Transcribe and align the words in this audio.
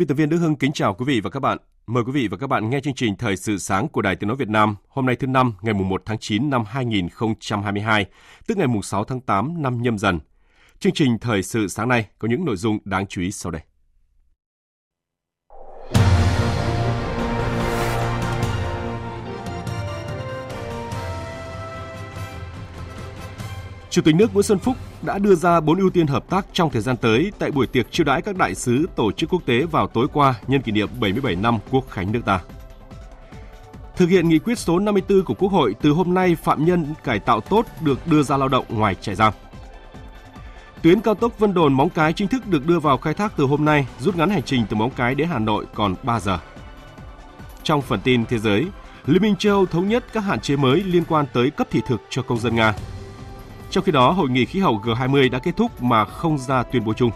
Biên 0.00 0.08
tập 0.08 0.14
viên 0.14 0.28
Đức 0.28 0.38
Hưng 0.38 0.56
kính 0.56 0.72
chào 0.72 0.94
quý 0.94 1.04
vị 1.04 1.20
và 1.20 1.30
các 1.30 1.40
bạn. 1.40 1.58
Mời 1.86 2.04
quý 2.04 2.12
vị 2.12 2.28
và 2.28 2.36
các 2.36 2.46
bạn 2.46 2.70
nghe 2.70 2.80
chương 2.80 2.94
trình 2.94 3.16
Thời 3.16 3.36
sự 3.36 3.58
sáng 3.58 3.88
của 3.88 4.02
Đài 4.02 4.16
Tiếng 4.16 4.28
Nói 4.28 4.36
Việt 4.36 4.48
Nam 4.48 4.76
hôm 4.88 5.06
nay 5.06 5.16
thứ 5.16 5.26
năm 5.26 5.54
ngày 5.62 5.74
1 5.74 6.02
tháng 6.06 6.18
9 6.18 6.50
năm 6.50 6.64
2022, 6.64 8.06
tức 8.46 8.58
ngày 8.58 8.66
6 8.82 9.04
tháng 9.04 9.20
8 9.20 9.62
năm 9.62 9.82
nhâm 9.82 9.98
dần. 9.98 10.18
Chương 10.78 10.92
trình 10.92 11.18
Thời 11.18 11.42
sự 11.42 11.68
sáng 11.68 11.88
nay 11.88 12.06
có 12.18 12.28
những 12.28 12.44
nội 12.44 12.56
dung 12.56 12.78
đáng 12.84 13.06
chú 13.06 13.22
ý 13.22 13.32
sau 13.32 13.52
đây. 13.52 13.62
Chủ 23.90 24.02
tịch 24.02 24.14
nước 24.14 24.34
Nguyễn 24.34 24.42
Xuân 24.42 24.58
Phúc 24.58 24.76
đã 25.02 25.18
đưa 25.18 25.34
ra 25.34 25.60
bốn 25.60 25.78
ưu 25.78 25.90
tiên 25.90 26.06
hợp 26.06 26.30
tác 26.30 26.46
trong 26.52 26.70
thời 26.70 26.82
gian 26.82 26.96
tới 26.96 27.32
tại 27.38 27.50
buổi 27.50 27.66
tiệc 27.66 27.92
chiêu 27.92 28.04
đãi 28.04 28.22
các 28.22 28.36
đại 28.36 28.54
sứ 28.54 28.86
tổ 28.96 29.12
chức 29.12 29.30
quốc 29.30 29.42
tế 29.46 29.62
vào 29.62 29.86
tối 29.86 30.06
qua 30.12 30.34
nhân 30.46 30.62
kỷ 30.62 30.72
niệm 30.72 30.88
77 31.00 31.36
năm 31.36 31.58
Quốc 31.70 31.84
khánh 31.90 32.12
nước 32.12 32.20
ta. 32.24 32.40
Thực 33.96 34.06
hiện 34.06 34.28
nghị 34.28 34.38
quyết 34.38 34.58
số 34.58 34.78
54 34.78 35.24
của 35.24 35.34
Quốc 35.34 35.52
hội, 35.52 35.74
từ 35.82 35.90
hôm 35.90 36.14
nay 36.14 36.36
phạm 36.42 36.64
nhân 36.64 36.94
cải 37.04 37.18
tạo 37.18 37.40
tốt 37.40 37.66
được 37.80 38.06
đưa 38.06 38.22
ra 38.22 38.36
lao 38.36 38.48
động 38.48 38.64
ngoài 38.68 38.94
trại 38.94 39.14
giam. 39.14 39.32
Tuyến 40.82 41.00
cao 41.00 41.14
tốc 41.14 41.38
Vân 41.38 41.54
Đồn 41.54 41.72
Móng 41.72 41.90
Cái 41.90 42.12
chính 42.12 42.28
thức 42.28 42.46
được 42.46 42.66
đưa 42.66 42.78
vào 42.78 42.98
khai 42.98 43.14
thác 43.14 43.32
từ 43.36 43.44
hôm 43.44 43.64
nay, 43.64 43.86
rút 44.00 44.16
ngắn 44.16 44.30
hành 44.30 44.42
trình 44.42 44.64
từ 44.70 44.76
Móng 44.76 44.90
Cái 44.96 45.14
đến 45.14 45.28
Hà 45.28 45.38
Nội 45.38 45.66
còn 45.74 45.94
3 46.02 46.20
giờ. 46.20 46.38
Trong 47.62 47.82
phần 47.82 48.00
tin 48.00 48.24
thế 48.26 48.38
giới, 48.38 48.66
Liên 49.06 49.22
minh 49.22 49.36
châu 49.36 49.66
thống 49.66 49.88
nhất 49.88 50.04
các 50.12 50.20
hạn 50.20 50.40
chế 50.40 50.56
mới 50.56 50.82
liên 50.82 51.04
quan 51.08 51.26
tới 51.32 51.50
cấp 51.50 51.66
thị 51.70 51.80
thực 51.86 52.00
cho 52.10 52.22
công 52.22 52.38
dân 52.38 52.54
Nga. 52.54 52.74
Trong 53.70 53.84
khi 53.84 53.92
đó, 53.92 54.10
hội 54.10 54.30
nghị 54.30 54.44
khí 54.44 54.60
hậu 54.60 54.80
G20 54.80 55.30
đã 55.30 55.38
kết 55.38 55.56
thúc 55.56 55.82
mà 55.82 56.04
không 56.04 56.38
ra 56.38 56.62
tuyên 56.62 56.84
bố 56.84 56.92
chung. 56.92 57.10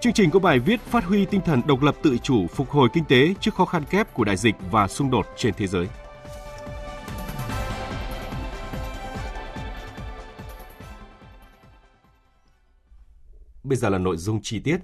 Chương 0.00 0.12
trình 0.12 0.30
có 0.30 0.38
bài 0.38 0.58
viết 0.58 0.80
phát 0.80 1.04
huy 1.04 1.26
tinh 1.26 1.40
thần 1.40 1.62
độc 1.66 1.82
lập 1.82 1.96
tự 2.02 2.18
chủ 2.18 2.46
phục 2.46 2.70
hồi 2.70 2.88
kinh 2.92 3.04
tế 3.04 3.34
trước 3.40 3.54
khó 3.54 3.64
khăn 3.64 3.84
kép 3.90 4.14
của 4.14 4.24
đại 4.24 4.36
dịch 4.36 4.54
và 4.70 4.88
xung 4.88 5.10
đột 5.10 5.26
trên 5.36 5.54
thế 5.56 5.66
giới. 5.66 5.86
Bây 13.64 13.76
giờ 13.76 13.88
là 13.88 13.98
nội 13.98 14.16
dung 14.16 14.40
chi 14.42 14.60
tiết. 14.60 14.76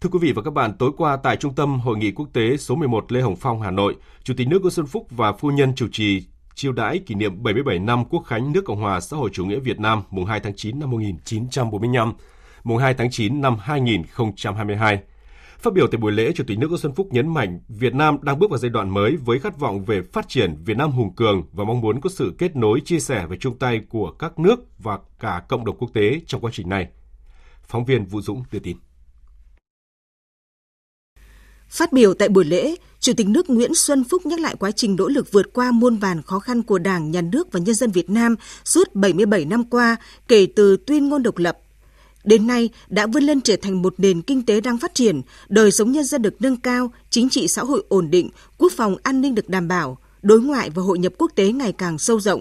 Thưa 0.00 0.10
quý 0.12 0.18
vị 0.22 0.32
và 0.32 0.42
các 0.42 0.50
bạn, 0.50 0.72
tối 0.78 0.90
qua 0.96 1.16
tại 1.16 1.36
Trung 1.36 1.54
tâm 1.54 1.80
Hội 1.80 1.98
nghị 1.98 2.12
Quốc 2.12 2.28
tế 2.32 2.56
số 2.56 2.74
11 2.74 3.12
Lê 3.12 3.20
Hồng 3.20 3.36
Phong, 3.36 3.62
Hà 3.62 3.70
Nội, 3.70 3.96
Chủ 4.24 4.34
tịch 4.36 4.48
nước 4.48 4.62
Nguyễn 4.62 4.72
Xuân 4.72 4.86
Phúc 4.86 5.06
và 5.10 5.32
phu 5.32 5.50
nhân 5.50 5.74
chủ 5.74 5.88
trì 5.92 6.24
chiêu 6.54 6.72
đãi 6.72 6.98
kỷ 6.98 7.14
niệm 7.14 7.42
77 7.42 7.78
năm 7.78 8.04
Quốc 8.04 8.20
khánh 8.20 8.52
nước 8.52 8.64
Cộng 8.64 8.80
hòa 8.80 9.00
xã 9.00 9.16
hội 9.16 9.30
chủ 9.32 9.44
nghĩa 9.44 9.58
Việt 9.58 9.80
Nam 9.80 10.02
mùng 10.10 10.24
2 10.24 10.40
tháng 10.40 10.52
9 10.56 10.78
năm 10.78 10.90
1945, 10.90 12.12
mùng 12.64 12.78
2 12.78 12.94
tháng 12.94 13.10
9 13.10 13.40
năm 13.40 13.56
2022. 13.60 15.00
Phát 15.58 15.72
biểu 15.72 15.86
tại 15.86 15.98
buổi 15.98 16.12
lễ, 16.12 16.32
Chủ 16.32 16.44
tịch 16.46 16.58
nước 16.58 16.68
Nguyễn 16.68 16.80
Xuân 16.80 16.94
Phúc 16.94 17.08
nhấn 17.10 17.34
mạnh 17.34 17.60
Việt 17.68 17.94
Nam 17.94 18.16
đang 18.22 18.38
bước 18.38 18.50
vào 18.50 18.58
giai 18.58 18.70
đoạn 18.70 18.90
mới 18.90 19.16
với 19.16 19.38
khát 19.38 19.58
vọng 19.58 19.84
về 19.84 20.02
phát 20.02 20.28
triển 20.28 20.56
Việt 20.64 20.76
Nam 20.76 20.90
hùng 20.90 21.14
cường 21.14 21.42
và 21.52 21.64
mong 21.64 21.80
muốn 21.80 22.00
có 22.00 22.10
sự 22.10 22.34
kết 22.38 22.56
nối, 22.56 22.80
chia 22.84 23.00
sẻ 23.00 23.26
và 23.26 23.36
chung 23.40 23.58
tay 23.58 23.80
của 23.88 24.10
các 24.18 24.38
nước 24.38 24.60
và 24.78 24.98
cả 25.20 25.42
cộng 25.48 25.64
đồng 25.64 25.76
quốc 25.76 25.90
tế 25.94 26.20
trong 26.26 26.40
quá 26.40 26.50
trình 26.54 26.68
này. 26.68 26.88
Phóng 27.62 27.84
viên 27.84 28.04
Vũ 28.04 28.20
Dũng 28.20 28.42
đưa 28.52 28.58
tin. 28.58 28.76
Phát 31.70 31.92
biểu 31.92 32.14
tại 32.14 32.28
buổi 32.28 32.44
lễ, 32.44 32.74
Chủ 33.00 33.12
tịch 33.16 33.28
nước 33.28 33.50
Nguyễn 33.50 33.74
Xuân 33.74 34.04
Phúc 34.04 34.26
nhắc 34.26 34.40
lại 34.40 34.54
quá 34.58 34.70
trình 34.70 34.96
nỗ 34.96 35.08
lực 35.08 35.32
vượt 35.32 35.52
qua 35.52 35.70
muôn 35.70 35.96
vàn 35.96 36.22
khó 36.22 36.38
khăn 36.38 36.62
của 36.62 36.78
Đảng, 36.78 37.10
Nhà 37.10 37.20
nước 37.20 37.52
và 37.52 37.60
nhân 37.60 37.74
dân 37.74 37.90
Việt 37.90 38.10
Nam 38.10 38.36
suốt 38.64 38.94
77 38.94 39.44
năm 39.44 39.64
qua 39.64 39.96
kể 40.28 40.46
từ 40.56 40.76
tuyên 40.86 41.08
ngôn 41.08 41.22
độc 41.22 41.38
lập. 41.38 41.58
Đến 42.24 42.46
nay 42.46 42.70
đã 42.88 43.06
vươn 43.06 43.22
lên 43.22 43.40
trở 43.40 43.56
thành 43.56 43.82
một 43.82 43.94
nền 43.98 44.22
kinh 44.22 44.46
tế 44.46 44.60
đang 44.60 44.78
phát 44.78 44.94
triển, 44.94 45.22
đời 45.48 45.70
sống 45.70 45.92
nhân 45.92 46.04
dân 46.04 46.22
được 46.22 46.34
nâng 46.40 46.56
cao, 46.56 46.92
chính 47.10 47.28
trị 47.28 47.48
xã 47.48 47.62
hội 47.62 47.84
ổn 47.88 48.10
định, 48.10 48.30
quốc 48.58 48.72
phòng 48.76 48.96
an 49.02 49.20
ninh 49.20 49.34
được 49.34 49.48
đảm 49.48 49.68
bảo, 49.68 49.98
đối 50.22 50.40
ngoại 50.40 50.70
và 50.70 50.82
hội 50.82 50.98
nhập 50.98 51.12
quốc 51.18 51.32
tế 51.34 51.52
ngày 51.52 51.72
càng 51.72 51.98
sâu 51.98 52.20
rộng. 52.20 52.40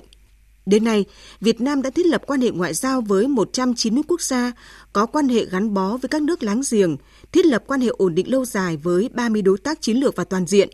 Đến 0.70 0.84
nay, 0.84 1.06
Việt 1.42 1.62
Nam 1.62 1.82
đã 1.82 1.90
thiết 1.90 2.06
lập 2.06 2.22
quan 2.28 2.42
hệ 2.42 2.52
ngoại 2.52 2.74
giao 2.74 3.02
với 3.02 3.28
190 3.28 4.04
quốc 4.08 4.22
gia, 4.22 4.52
có 4.94 5.06
quan 5.06 5.28
hệ 5.28 5.46
gắn 5.46 5.74
bó 5.74 5.98
với 5.98 6.10
các 6.10 6.22
nước 6.22 6.44
láng 6.44 6.62
giềng, 6.72 6.98
thiết 7.32 7.46
lập 7.46 7.64
quan 7.68 7.82
hệ 7.82 7.88
ổn 7.88 8.16
định 8.16 8.32
lâu 8.32 8.46
dài 8.46 8.78
với 8.78 9.10
30 9.14 9.42
đối 9.42 9.58
tác 9.58 9.82
chiến 9.82 9.98
lược 9.98 10.16
và 10.16 10.24
toàn 10.24 10.46
diện. 10.46 10.70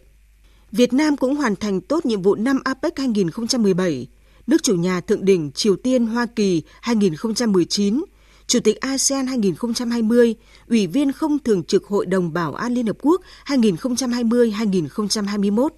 Việt 0.71 0.93
Nam 0.93 1.17
cũng 1.17 1.35
hoàn 1.35 1.55
thành 1.55 1.81
tốt 1.81 2.05
nhiệm 2.05 2.21
vụ 2.21 2.35
năm 2.35 2.61
APEC 2.63 2.97
2017, 2.97 4.07
nước 4.47 4.63
chủ 4.63 4.75
nhà 4.75 5.01
thượng 5.01 5.25
đỉnh 5.25 5.51
Triều 5.51 5.75
Tiên 5.75 6.05
Hoa 6.05 6.25
Kỳ 6.25 6.63
2019, 6.81 8.03
Chủ 8.47 8.59
tịch 8.59 8.79
ASEAN 8.79 9.27
2020, 9.27 10.35
Ủy 10.69 10.87
viên 10.87 11.11
không 11.11 11.39
thường 11.39 11.63
trực 11.63 11.85
Hội 11.85 12.05
đồng 12.05 12.33
Bảo 12.33 12.53
an 12.53 12.73
Liên 12.73 12.87
Hợp 12.87 12.97
Quốc 13.01 13.21
2020-2021. 13.45 15.69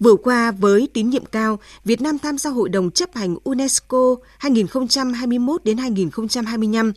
Vừa 0.00 0.14
qua, 0.14 0.50
với 0.50 0.88
tín 0.94 1.10
nhiệm 1.10 1.26
cao, 1.26 1.58
Việt 1.84 2.00
Nam 2.00 2.18
tham 2.18 2.38
gia 2.38 2.50
Hội 2.50 2.68
đồng 2.68 2.90
chấp 2.90 3.14
hành 3.14 3.36
UNESCO 3.44 4.16
2021 4.38 5.64
đến 5.64 5.76
2025 5.76 6.92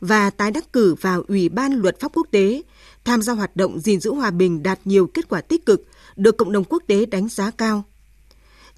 và 0.00 0.30
tái 0.30 0.50
đắc 0.50 0.72
cử 0.72 0.94
vào 1.00 1.22
Ủy 1.28 1.48
ban 1.48 1.72
Luật 1.72 2.00
pháp 2.00 2.12
quốc 2.14 2.26
tế, 2.30 2.62
tham 3.04 3.22
gia 3.22 3.32
hoạt 3.32 3.56
động 3.56 3.80
gìn 3.80 4.00
giữ 4.00 4.14
hòa 4.14 4.30
bình 4.30 4.62
đạt 4.62 4.80
nhiều 4.84 5.06
kết 5.06 5.28
quả 5.28 5.40
tích 5.40 5.66
cực, 5.66 5.82
được 6.16 6.36
cộng 6.36 6.52
đồng 6.52 6.64
quốc 6.64 6.82
tế 6.86 7.06
đánh 7.06 7.28
giá 7.28 7.50
cao. 7.50 7.84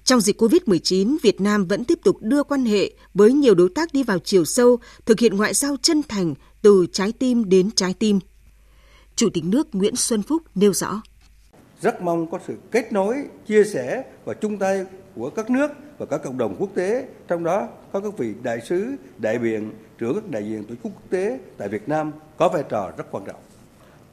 Trong 0.03 0.21
dịch 0.21 0.41
COVID-19, 0.41 1.17
Việt 1.21 1.41
Nam 1.41 1.65
vẫn 1.65 1.83
tiếp 1.83 1.99
tục 2.03 2.17
đưa 2.21 2.43
quan 2.43 2.65
hệ 2.65 2.93
với 3.13 3.33
nhiều 3.33 3.55
đối 3.55 3.69
tác 3.69 3.93
đi 3.93 4.03
vào 4.03 4.19
chiều 4.19 4.45
sâu, 4.45 4.79
thực 5.05 5.19
hiện 5.19 5.37
ngoại 5.37 5.53
giao 5.53 5.75
chân 5.81 6.01
thành 6.07 6.33
từ 6.61 6.85
trái 6.93 7.11
tim 7.11 7.49
đến 7.49 7.71
trái 7.71 7.93
tim. 7.93 8.19
Chủ 9.15 9.29
tịch 9.33 9.43
nước 9.43 9.67
Nguyễn 9.75 9.95
Xuân 9.95 10.21
Phúc 10.21 10.43
nêu 10.55 10.73
rõ. 10.73 11.01
Rất 11.81 12.01
mong 12.01 12.27
có 12.31 12.39
sự 12.47 12.55
kết 12.71 12.93
nối, 12.93 13.23
chia 13.45 13.63
sẻ 13.63 14.03
và 14.25 14.33
chung 14.33 14.57
tay 14.57 14.85
của 15.15 15.29
các 15.29 15.49
nước 15.49 15.71
và 15.97 16.05
các 16.05 16.23
cộng 16.23 16.37
đồng 16.37 16.55
quốc 16.59 16.69
tế, 16.75 17.05
trong 17.27 17.43
đó 17.43 17.67
có 17.91 17.99
các 17.99 18.17
vị 18.17 18.33
đại 18.43 18.61
sứ, 18.61 18.95
đại 19.17 19.39
biện, 19.39 19.71
trưởng 19.97 20.15
các 20.15 20.29
đại 20.29 20.43
diện 20.43 20.63
tổ 20.63 20.69
chức 20.69 20.77
quốc 20.83 21.09
tế 21.09 21.39
tại 21.57 21.69
Việt 21.69 21.89
Nam 21.89 22.11
có 22.37 22.49
vai 22.49 22.63
trò 22.69 22.91
rất 22.97 23.11
quan 23.11 23.23
trọng. 23.25 23.39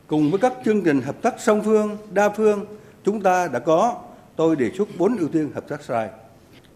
Cùng 0.07 0.31
với 0.31 0.41
các 0.41 0.53
chương 0.65 0.83
trình 0.83 1.01
hợp 1.01 1.23
tác 1.23 1.35
song 1.39 1.63
phương, 1.65 1.97
đa 2.13 2.29
phương, 2.29 2.65
chúng 3.05 3.21
ta 3.21 3.49
đã 3.49 3.59
có, 3.59 4.03
tôi 4.37 4.57
đề 4.57 4.71
xuất 4.79 4.89
bốn 4.99 5.17
ưu 5.17 5.29
tiên 5.29 5.51
hợp 5.55 5.69
tác 5.69 5.83
sai. 5.83 6.09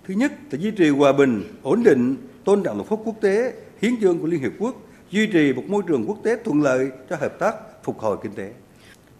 Thứ 0.06 0.15
nhất 0.15 0.33
là 0.50 0.59
duy 0.59 0.71
trì 0.71 0.89
hòa 0.89 1.12
bình, 1.12 1.43
ổn 1.62 1.83
định, 1.83 2.17
tôn 2.45 2.62
trọng 2.62 2.77
luật 2.77 2.89
pháp 2.89 2.97
quốc 3.05 3.15
tế, 3.21 3.53
hiến 3.83 4.00
chương 4.00 4.19
của 4.19 4.27
Liên 4.27 4.41
Hiệp 4.41 4.53
Quốc, 4.59 4.75
duy 5.11 5.26
trì 5.26 5.53
một 5.53 5.62
môi 5.67 5.82
trường 5.87 6.05
quốc 6.06 6.19
tế 6.23 6.37
thuận 6.44 6.62
lợi 6.62 6.91
cho 7.11 7.17
hợp 7.17 7.38
tác 7.38 7.55
phục 7.82 7.99
hồi 7.99 8.17
kinh 8.23 8.32
tế. 8.32 8.50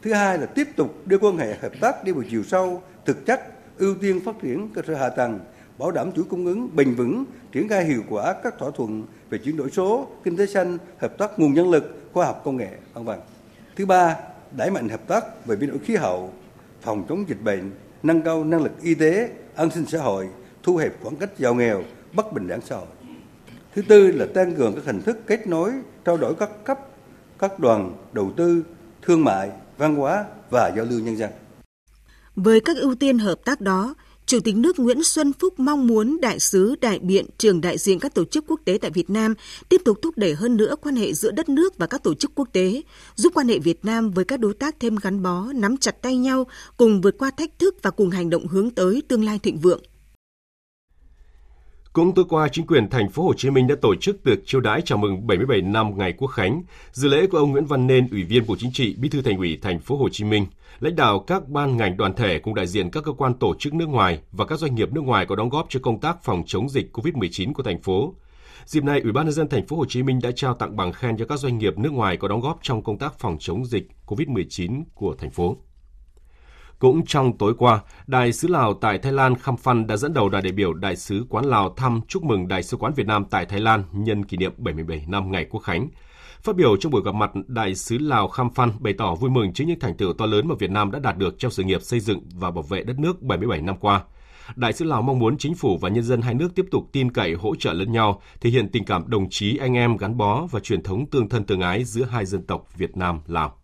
Thứ 0.03 0.13
hai 0.13 0.39
là 0.39 0.47
tiếp 0.47 0.69
tục 0.77 0.95
đưa 1.07 1.19
quan 1.19 1.37
hệ 1.37 1.55
hợp 1.55 1.73
tác 1.81 2.05
đi 2.05 2.13
vào 2.13 2.25
chiều 2.31 2.43
sâu, 2.43 2.83
thực 3.05 3.27
chất, 3.27 3.41
ưu 3.79 3.95
tiên 3.95 4.21
phát 4.25 4.35
triển 4.43 4.69
cơ 4.75 4.83
sở 4.87 4.95
hạ 4.95 5.09
tầng, 5.09 5.41
bảo 5.79 5.91
đảm 5.91 6.13
chuỗi 6.13 6.25
cung 6.25 6.47
ứng 6.47 6.77
bền 6.77 6.95
vững, 6.95 7.25
triển 7.53 7.69
khai 7.69 7.85
hiệu 7.85 8.03
quả 8.09 8.35
các 8.43 8.59
thỏa 8.59 8.71
thuận 8.71 9.05
về 9.31 9.39
chuyển 9.39 9.57
đổi 9.57 9.71
số, 9.71 10.07
kinh 10.25 10.37
tế 10.37 10.47
xanh, 10.47 10.79
hợp 10.99 11.19
tác 11.19 11.39
nguồn 11.39 11.55
nhân 11.55 11.71
lực, 11.71 12.01
khoa 12.13 12.27
học 12.27 12.43
công 12.45 12.57
nghệ, 12.57 12.71
vân 12.95 13.05
vân. 13.05 13.19
Thứ 13.77 13.87
ba, 13.87 14.17
đẩy 14.57 14.71
mạnh 14.71 14.89
hợp 14.89 15.09
tác 15.09 15.47
về 15.47 15.57
biến 15.57 15.71
đổi 15.71 15.79
khí 15.79 15.97
hậu, 15.97 16.33
phòng 16.81 17.05
chống 17.09 17.25
dịch 17.29 17.43
bệnh, 17.45 17.71
nâng 18.03 18.23
cao 18.23 18.45
năng 18.45 18.63
lực 18.63 18.73
y 18.83 18.95
tế, 18.95 19.31
an 19.55 19.71
sinh 19.71 19.87
xã 19.87 19.99
hội, 19.99 20.29
thu 20.63 20.77
hẹp 20.77 20.93
khoảng 21.03 21.17
cách 21.17 21.31
giàu 21.39 21.55
nghèo, 21.55 21.83
bất 22.13 22.33
bình 22.33 22.49
đẳng 22.49 22.61
xã 22.61 22.77
hội. 22.77 22.87
Thứ 23.75 23.83
tư 23.83 24.13
là 24.13 24.27
tăng 24.35 24.55
cường 24.55 24.75
các 24.75 24.85
hình 24.85 25.03
thức 25.03 25.19
kết 25.27 25.47
nối, 25.47 25.73
trao 26.05 26.17
đổi 26.17 26.35
các 26.35 26.65
cấp, 26.65 26.79
các 27.39 27.59
đoàn 27.59 27.97
đầu 28.13 28.33
tư, 28.37 28.65
thương 29.03 29.25
mại, 29.25 29.51
văn 29.81 29.97
hóa 29.97 30.25
và 30.51 30.73
giao 30.77 30.85
lưu 30.85 31.01
nhân 31.01 31.17
dân. 31.17 31.31
Với 32.37 32.61
các 32.61 32.77
ưu 32.77 32.95
tiên 32.95 33.19
hợp 33.19 33.45
tác 33.45 33.61
đó, 33.61 33.95
Chủ 34.27 34.41
tịch 34.41 34.57
nước 34.57 34.79
Nguyễn 34.79 35.03
Xuân 35.03 35.33
Phúc 35.33 35.61
mong 35.61 35.87
muốn 35.87 36.21
đại 36.21 36.39
sứ, 36.39 36.75
đại 36.81 36.99
biện, 36.99 37.27
trường 37.39 37.61
đại 37.61 37.79
diện 37.79 37.99
các 37.99 38.15
tổ 38.15 38.25
chức 38.25 38.45
quốc 38.49 38.61
tế 38.65 38.79
tại 38.81 38.91
Việt 38.91 39.11
Nam 39.11 39.35
tiếp 39.69 39.83
tục 39.85 39.99
thúc 40.03 40.19
đẩy 40.19 40.35
hơn 40.35 40.57
nữa 40.57 40.75
quan 40.83 40.97
hệ 40.97 41.13
giữa 41.15 41.31
đất 41.31 41.49
nước 41.49 41.79
và 41.79 41.87
các 41.87 42.03
tổ 42.03 42.15
chức 42.15 42.31
quốc 42.35 42.49
tế, 42.53 42.83
giúp 43.15 43.33
quan 43.35 43.49
hệ 43.49 43.59
Việt 43.59 43.85
Nam 43.85 44.11
với 44.11 44.25
các 44.25 44.41
đối 44.41 44.55
tác 44.55 44.81
thêm 44.81 44.97
gắn 44.97 45.23
bó, 45.23 45.53
nắm 45.55 45.77
chặt 45.77 46.03
tay 46.03 46.17
nhau, 46.17 46.47
cùng 46.77 47.01
vượt 47.01 47.19
qua 47.19 47.31
thách 47.31 47.59
thức 47.59 47.77
và 47.83 47.91
cùng 47.91 48.11
hành 48.11 48.31
động 48.31 48.47
hướng 48.47 48.71
tới 48.71 49.03
tương 49.09 49.25
lai 49.25 49.39
thịnh 49.39 49.59
vượng. 49.59 49.81
Cũng 51.93 52.15
tối 52.15 52.25
qua, 52.29 52.49
chính 52.49 52.67
quyền 52.67 52.89
thành 52.89 53.09
phố 53.09 53.23
Hồ 53.23 53.35
Chí 53.35 53.51
Minh 53.51 53.67
đã 53.67 53.75
tổ 53.83 53.95
chức 53.95 54.25
tiệc 54.25 54.39
chiêu 54.47 54.61
đãi 54.61 54.83
chào 54.83 54.99
mừng 54.99 55.27
77 55.27 55.63
năm 55.63 55.99
ngày 55.99 56.13
Quốc 56.13 56.29
khánh. 56.29 56.63
Dự 56.93 57.09
lễ 57.09 57.27
của 57.27 57.39
ông 57.39 57.51
Nguyễn 57.51 57.65
Văn 57.65 57.87
Nên, 57.87 58.09
Ủy 58.11 58.23
viên 58.23 58.47
Bộ 58.47 58.57
Chính 58.59 58.73
trị, 58.73 58.97
Bí 58.99 59.09
thư 59.09 59.23
Thành 59.23 59.37
ủy 59.37 59.59
thành 59.63 59.81
phố 59.81 59.97
Hồ 59.97 60.09
Chí 60.09 60.25
Minh, 60.25 60.47
lãnh 60.81 60.97
đạo 60.97 61.19
các 61.19 61.49
ban 61.49 61.77
ngành 61.77 61.97
đoàn 61.97 62.15
thể 62.15 62.39
cùng 62.39 62.55
đại 62.55 62.67
diện 62.67 62.91
các 62.91 63.05
cơ 63.05 63.13
quan 63.13 63.35
tổ 63.35 63.55
chức 63.59 63.75
nước 63.75 63.89
ngoài 63.89 64.19
và 64.33 64.47
các 64.47 64.59
doanh 64.59 64.75
nghiệp 64.75 64.93
nước 64.93 65.01
ngoài 65.01 65.27
có 65.27 65.37
đóng 65.37 65.51
góp 65.51 65.67
cho 65.69 65.81
công 65.83 66.01
tác 66.01 66.25
phòng 66.25 66.43
chống 66.47 66.69
dịch 66.69 66.91
COVID-19 66.93 67.53
của 67.53 67.63
thành 67.63 67.83
phố. 67.83 68.15
Dịp 68.65 68.85
này, 68.85 69.01
Ủy 69.01 69.13
ban 69.13 69.25
nhân 69.25 69.35
dân 69.35 69.49
thành 69.49 69.67
phố 69.67 69.77
Hồ 69.77 69.85
Chí 69.89 70.03
Minh 70.03 70.21
đã 70.23 70.31
trao 70.37 70.55
tặng 70.55 70.77
bằng 70.77 70.93
khen 70.93 71.17
cho 71.17 71.25
các 71.25 71.39
doanh 71.39 71.59
nghiệp 71.59 71.79
nước 71.79 71.93
ngoài 71.93 72.17
có 72.17 72.29
đóng 72.29 72.41
góp 72.41 72.59
trong 72.63 72.83
công 72.83 72.99
tác 72.99 73.19
phòng 73.19 73.37
chống 73.41 73.67
dịch 73.67 73.89
COVID-19 74.07 74.83
của 74.95 75.15
thành 75.19 75.31
phố. 75.31 75.57
Cũng 76.81 77.07
trong 77.07 77.39
tối 77.39 77.55
qua, 77.59 77.81
Đại 78.07 78.33
sứ 78.33 78.49
Lào 78.49 78.75
tại 78.75 78.99
Thái 78.99 79.13
Lan 79.13 79.35
Khăm 79.35 79.57
Phan 79.57 79.87
đã 79.87 79.97
dẫn 79.97 80.15
đầu 80.15 80.29
đoàn 80.29 80.45
đại 80.45 80.53
biểu 80.53 80.75
Đại 80.75 80.97
sứ 80.97 81.27
quán 81.29 81.45
Lào 81.45 81.75
thăm 81.77 82.01
chúc 82.09 82.25
mừng 82.25 82.49
Đại 82.49 82.63
sứ 82.63 82.77
quán 82.77 82.93
Việt 82.95 83.07
Nam 83.07 83.25
tại 83.31 83.47
Thái 83.47 83.61
Lan 83.61 83.85
nhân 83.93 84.25
kỷ 84.25 84.37
niệm 84.37 84.53
77 84.57 85.05
năm 85.09 85.33
ngày 85.33 85.47
Quốc 85.51 85.61
khánh. 85.61 85.89
Phát 86.43 86.57
biểu 86.57 86.77
trong 86.77 86.93
buổi 86.93 87.03
gặp 87.05 87.15
mặt, 87.15 87.31
Đại 87.47 87.75
sứ 87.75 87.99
Lào 87.99 88.29
Khăm 88.29 88.51
Phan 88.51 88.73
bày 88.79 88.93
tỏ 88.93 89.15
vui 89.15 89.31
mừng 89.31 89.53
trước 89.53 89.65
những 89.67 89.81
thành 89.81 89.97
tựu 89.97 90.13
to 90.13 90.27
lớn 90.27 90.49
mà 90.49 90.55
Việt 90.59 90.71
Nam 90.71 90.91
đã 90.91 90.99
đạt 90.99 91.19
được 91.19 91.39
trong 91.39 91.51
sự 91.51 91.63
nghiệp 91.63 91.83
xây 91.83 92.01
dựng 92.01 92.21
và 92.35 92.51
bảo 92.51 92.63
vệ 92.63 92.83
đất 92.83 92.99
nước 92.99 93.23
77 93.23 93.61
năm 93.63 93.77
qua. 93.81 94.03
Đại 94.57 94.73
sứ 94.73 94.85
Lào 94.85 95.03
mong 95.03 95.19
muốn 95.19 95.39
chính 95.39 95.55
phủ 95.55 95.79
và 95.81 95.89
nhân 95.89 96.05
dân 96.05 96.23
hai 96.23 96.35
nước 96.35 96.55
tiếp 96.55 96.67
tục 96.71 96.89
tin 96.93 97.13
cậy 97.13 97.35
hỗ 97.35 97.55
trợ 97.55 97.73
lẫn 97.73 97.93
nhau, 97.93 98.23
thể 98.41 98.51
hiện 98.51 98.69
tình 98.69 98.85
cảm 98.85 99.05
đồng 99.07 99.31
chí 99.31 99.57
anh 99.57 99.75
em 99.75 99.97
gắn 99.97 100.17
bó 100.17 100.47
và 100.51 100.61
truyền 100.61 100.83
thống 100.83 101.07
tương 101.07 101.29
thân 101.29 101.45
tương 101.45 101.61
ái 101.61 101.85
giữa 101.85 102.05
hai 102.05 102.27
dân 102.27 102.47
tộc 102.47 102.69
Việt 102.77 102.97
Nam 102.97 103.21
Lào. 103.27 103.60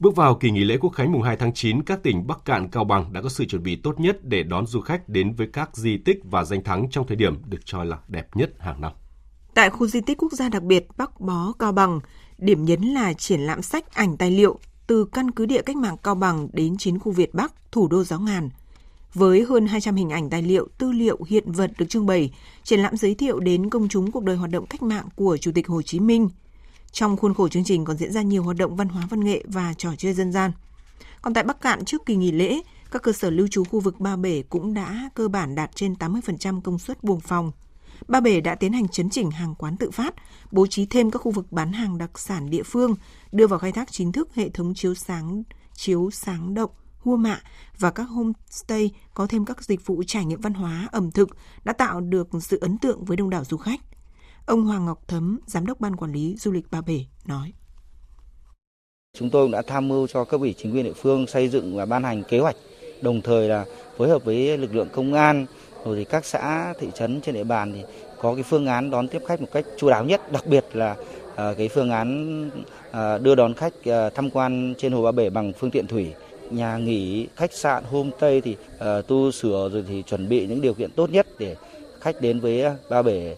Bước 0.00 0.16
vào 0.16 0.34
kỳ 0.34 0.50
nghỉ 0.50 0.64
lễ 0.64 0.76
Quốc 0.80 0.90
khánh 0.90 1.12
mùng 1.12 1.22
2 1.22 1.36
tháng 1.36 1.52
9, 1.54 1.82
các 1.82 2.02
tỉnh 2.02 2.26
Bắc 2.26 2.44
Cạn, 2.44 2.68
Cao 2.68 2.84
Bằng 2.84 3.12
đã 3.12 3.22
có 3.22 3.28
sự 3.28 3.44
chuẩn 3.44 3.62
bị 3.62 3.76
tốt 3.76 4.00
nhất 4.00 4.18
để 4.22 4.42
đón 4.42 4.66
du 4.66 4.80
khách 4.80 5.08
đến 5.08 5.32
với 5.32 5.46
các 5.52 5.76
di 5.76 5.96
tích 5.96 6.18
và 6.24 6.44
danh 6.44 6.64
thắng 6.64 6.90
trong 6.90 7.06
thời 7.06 7.16
điểm 7.16 7.42
được 7.48 7.58
cho 7.64 7.84
là 7.84 7.98
đẹp 8.08 8.36
nhất 8.36 8.50
hàng 8.58 8.80
năm. 8.80 8.92
Tại 9.54 9.70
khu 9.70 9.86
di 9.86 10.00
tích 10.00 10.18
quốc 10.18 10.32
gia 10.32 10.48
đặc 10.48 10.62
biệt 10.62 10.86
Bắc 10.96 11.20
Bó, 11.20 11.52
Cao 11.58 11.72
Bằng, 11.72 12.00
điểm 12.38 12.64
nhấn 12.64 12.82
là 12.82 13.12
triển 13.12 13.40
lãm 13.40 13.62
sách 13.62 13.94
ảnh 13.94 14.16
tài 14.16 14.30
liệu 14.30 14.58
từ 14.86 15.04
căn 15.04 15.30
cứ 15.30 15.46
địa 15.46 15.62
cách 15.62 15.76
mạng 15.76 15.96
Cao 16.02 16.14
Bằng 16.14 16.48
đến 16.52 16.76
chiến 16.76 16.98
khu 16.98 17.12
Việt 17.12 17.34
Bắc, 17.34 17.52
thủ 17.72 17.88
đô 17.88 18.04
giáo 18.04 18.20
ngàn. 18.20 18.50
Với 19.14 19.44
hơn 19.48 19.66
200 19.66 19.94
hình 19.94 20.10
ảnh 20.10 20.30
tài 20.30 20.42
liệu, 20.42 20.68
tư 20.78 20.92
liệu, 20.92 21.18
hiện 21.26 21.52
vật 21.52 21.70
được 21.78 21.86
trưng 21.88 22.06
bày, 22.06 22.32
triển 22.62 22.80
lãm 22.80 22.96
giới 22.96 23.14
thiệu 23.14 23.40
đến 23.40 23.70
công 23.70 23.88
chúng 23.88 24.12
cuộc 24.12 24.24
đời 24.24 24.36
hoạt 24.36 24.50
động 24.50 24.66
cách 24.66 24.82
mạng 24.82 25.08
của 25.16 25.36
Chủ 25.36 25.52
tịch 25.54 25.68
Hồ 25.68 25.82
Chí 25.82 26.00
Minh– 26.00 26.28
trong 26.92 27.16
khuôn 27.16 27.34
khổ 27.34 27.48
chương 27.48 27.64
trình 27.64 27.84
còn 27.84 27.96
diễn 27.96 28.12
ra 28.12 28.22
nhiều 28.22 28.42
hoạt 28.42 28.56
động 28.56 28.76
văn 28.76 28.88
hóa 28.88 29.06
văn 29.10 29.24
nghệ 29.24 29.44
và 29.46 29.74
trò 29.78 29.90
chơi 29.98 30.12
dân 30.12 30.32
gian. 30.32 30.52
Còn 31.22 31.34
tại 31.34 31.44
Bắc 31.44 31.60
Cạn 31.60 31.84
trước 31.84 32.06
kỳ 32.06 32.16
nghỉ 32.16 32.32
lễ, 32.32 32.60
các 32.90 33.02
cơ 33.02 33.12
sở 33.12 33.30
lưu 33.30 33.46
trú 33.50 33.64
khu 33.64 33.80
vực 33.80 34.00
Ba 34.00 34.16
Bể 34.16 34.42
cũng 34.42 34.74
đã 34.74 35.10
cơ 35.14 35.28
bản 35.28 35.54
đạt 35.54 35.70
trên 35.76 35.92
80% 35.92 36.60
công 36.60 36.78
suất 36.78 37.04
buồng 37.04 37.20
phòng. 37.20 37.52
Ba 38.08 38.20
Bể 38.20 38.40
đã 38.40 38.54
tiến 38.54 38.72
hành 38.72 38.88
chấn 38.88 39.10
chỉnh 39.10 39.30
hàng 39.30 39.54
quán 39.54 39.76
tự 39.76 39.90
phát, 39.90 40.14
bố 40.50 40.66
trí 40.66 40.86
thêm 40.86 41.10
các 41.10 41.18
khu 41.18 41.30
vực 41.30 41.52
bán 41.52 41.72
hàng 41.72 41.98
đặc 41.98 42.18
sản 42.18 42.50
địa 42.50 42.62
phương, 42.62 42.94
đưa 43.32 43.46
vào 43.46 43.58
khai 43.58 43.72
thác 43.72 43.92
chính 43.92 44.12
thức 44.12 44.34
hệ 44.34 44.48
thống 44.48 44.74
chiếu 44.74 44.94
sáng, 44.94 45.42
chiếu 45.74 46.10
sáng 46.10 46.54
động, 46.54 46.70
hua 46.98 47.16
mạ 47.16 47.40
và 47.78 47.90
các 47.90 48.02
homestay 48.02 48.90
có 49.14 49.26
thêm 49.26 49.44
các 49.44 49.64
dịch 49.64 49.86
vụ 49.86 50.02
trải 50.06 50.24
nghiệm 50.24 50.40
văn 50.40 50.54
hóa, 50.54 50.88
ẩm 50.92 51.10
thực 51.10 51.28
đã 51.64 51.72
tạo 51.72 52.00
được 52.00 52.28
sự 52.40 52.58
ấn 52.60 52.78
tượng 52.78 53.04
với 53.04 53.16
đông 53.16 53.30
đảo 53.30 53.44
du 53.44 53.56
khách. 53.56 53.80
Ông 54.46 54.64
Hoàng 54.64 54.86
Ngọc 54.86 54.98
Thấm, 55.08 55.38
Giám 55.46 55.66
đốc 55.66 55.80
Ban 55.80 55.96
Quản 55.96 56.12
lý 56.12 56.36
Du 56.38 56.52
lịch 56.52 56.70
Ba 56.70 56.80
Bể 56.80 57.04
nói. 57.24 57.52
Chúng 59.18 59.30
tôi 59.30 59.48
đã 59.48 59.62
tham 59.62 59.88
mưu 59.88 60.06
cho 60.06 60.24
cấp 60.24 60.40
ủy 60.40 60.54
chính 60.58 60.74
quyền 60.74 60.84
địa 60.84 60.92
phương 60.92 61.26
xây 61.26 61.48
dựng 61.48 61.76
và 61.76 61.86
ban 61.86 62.02
hành 62.02 62.22
kế 62.28 62.38
hoạch, 62.38 62.56
đồng 63.02 63.20
thời 63.20 63.48
là 63.48 63.64
phối 63.96 64.08
hợp 64.08 64.24
với 64.24 64.58
lực 64.58 64.74
lượng 64.74 64.88
công 64.92 65.14
an, 65.14 65.46
rồi 65.84 65.96
thì 65.96 66.04
các 66.04 66.24
xã, 66.24 66.74
thị 66.80 66.88
trấn 66.94 67.20
trên 67.20 67.34
địa 67.34 67.44
bàn 67.44 67.72
thì 67.72 67.82
có 68.20 68.34
cái 68.34 68.42
phương 68.42 68.66
án 68.66 68.90
đón 68.90 69.08
tiếp 69.08 69.22
khách 69.26 69.40
một 69.40 69.48
cách 69.52 69.64
chu 69.76 69.90
đáo 69.90 70.04
nhất, 70.04 70.32
đặc 70.32 70.46
biệt 70.46 70.64
là 70.72 70.96
ờ, 71.36 71.54
cái 71.58 71.68
phương 71.68 71.90
án 71.90 72.50
ờ, 72.90 73.18
đưa 73.18 73.34
đón 73.34 73.54
khách 73.54 73.74
ờ, 73.84 74.10
tham 74.10 74.30
quan 74.30 74.74
trên 74.78 74.92
hồ 74.92 75.02
Ba 75.02 75.12
Bể 75.12 75.30
bằng 75.30 75.52
phương 75.52 75.70
tiện 75.70 75.86
thủy 75.86 76.12
nhà 76.50 76.78
nghỉ, 76.78 77.28
khách 77.36 77.52
sạn, 77.52 77.84
homestay 77.84 78.40
thì 78.40 78.56
uh, 78.74 79.06
tu 79.06 79.30
sửa 79.30 79.68
rồi 79.72 79.84
thì 79.88 80.02
chuẩn 80.02 80.28
bị 80.28 80.46
những 80.46 80.60
điều 80.60 80.74
kiện 80.74 80.90
tốt 80.90 81.10
nhất 81.10 81.26
để 81.38 81.56
khách 82.00 82.20
đến 82.20 82.40
với 82.40 82.64
Ba 82.90 83.02
Bể 83.02 83.36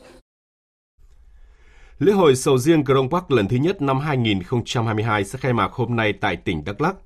Lễ 1.98 2.12
hội 2.12 2.36
sầu 2.36 2.58
riêng 2.58 2.84
Crong 2.84 3.10
Park 3.10 3.30
lần 3.30 3.48
thứ 3.48 3.56
nhất 3.56 3.82
năm 3.82 3.98
2022 3.98 5.24
sẽ 5.24 5.38
khai 5.38 5.52
mạc 5.52 5.72
hôm 5.72 5.96
nay 5.96 6.12
tại 6.12 6.36
tỉnh 6.36 6.64
Đắk 6.64 6.80
Lắk. 6.80 6.96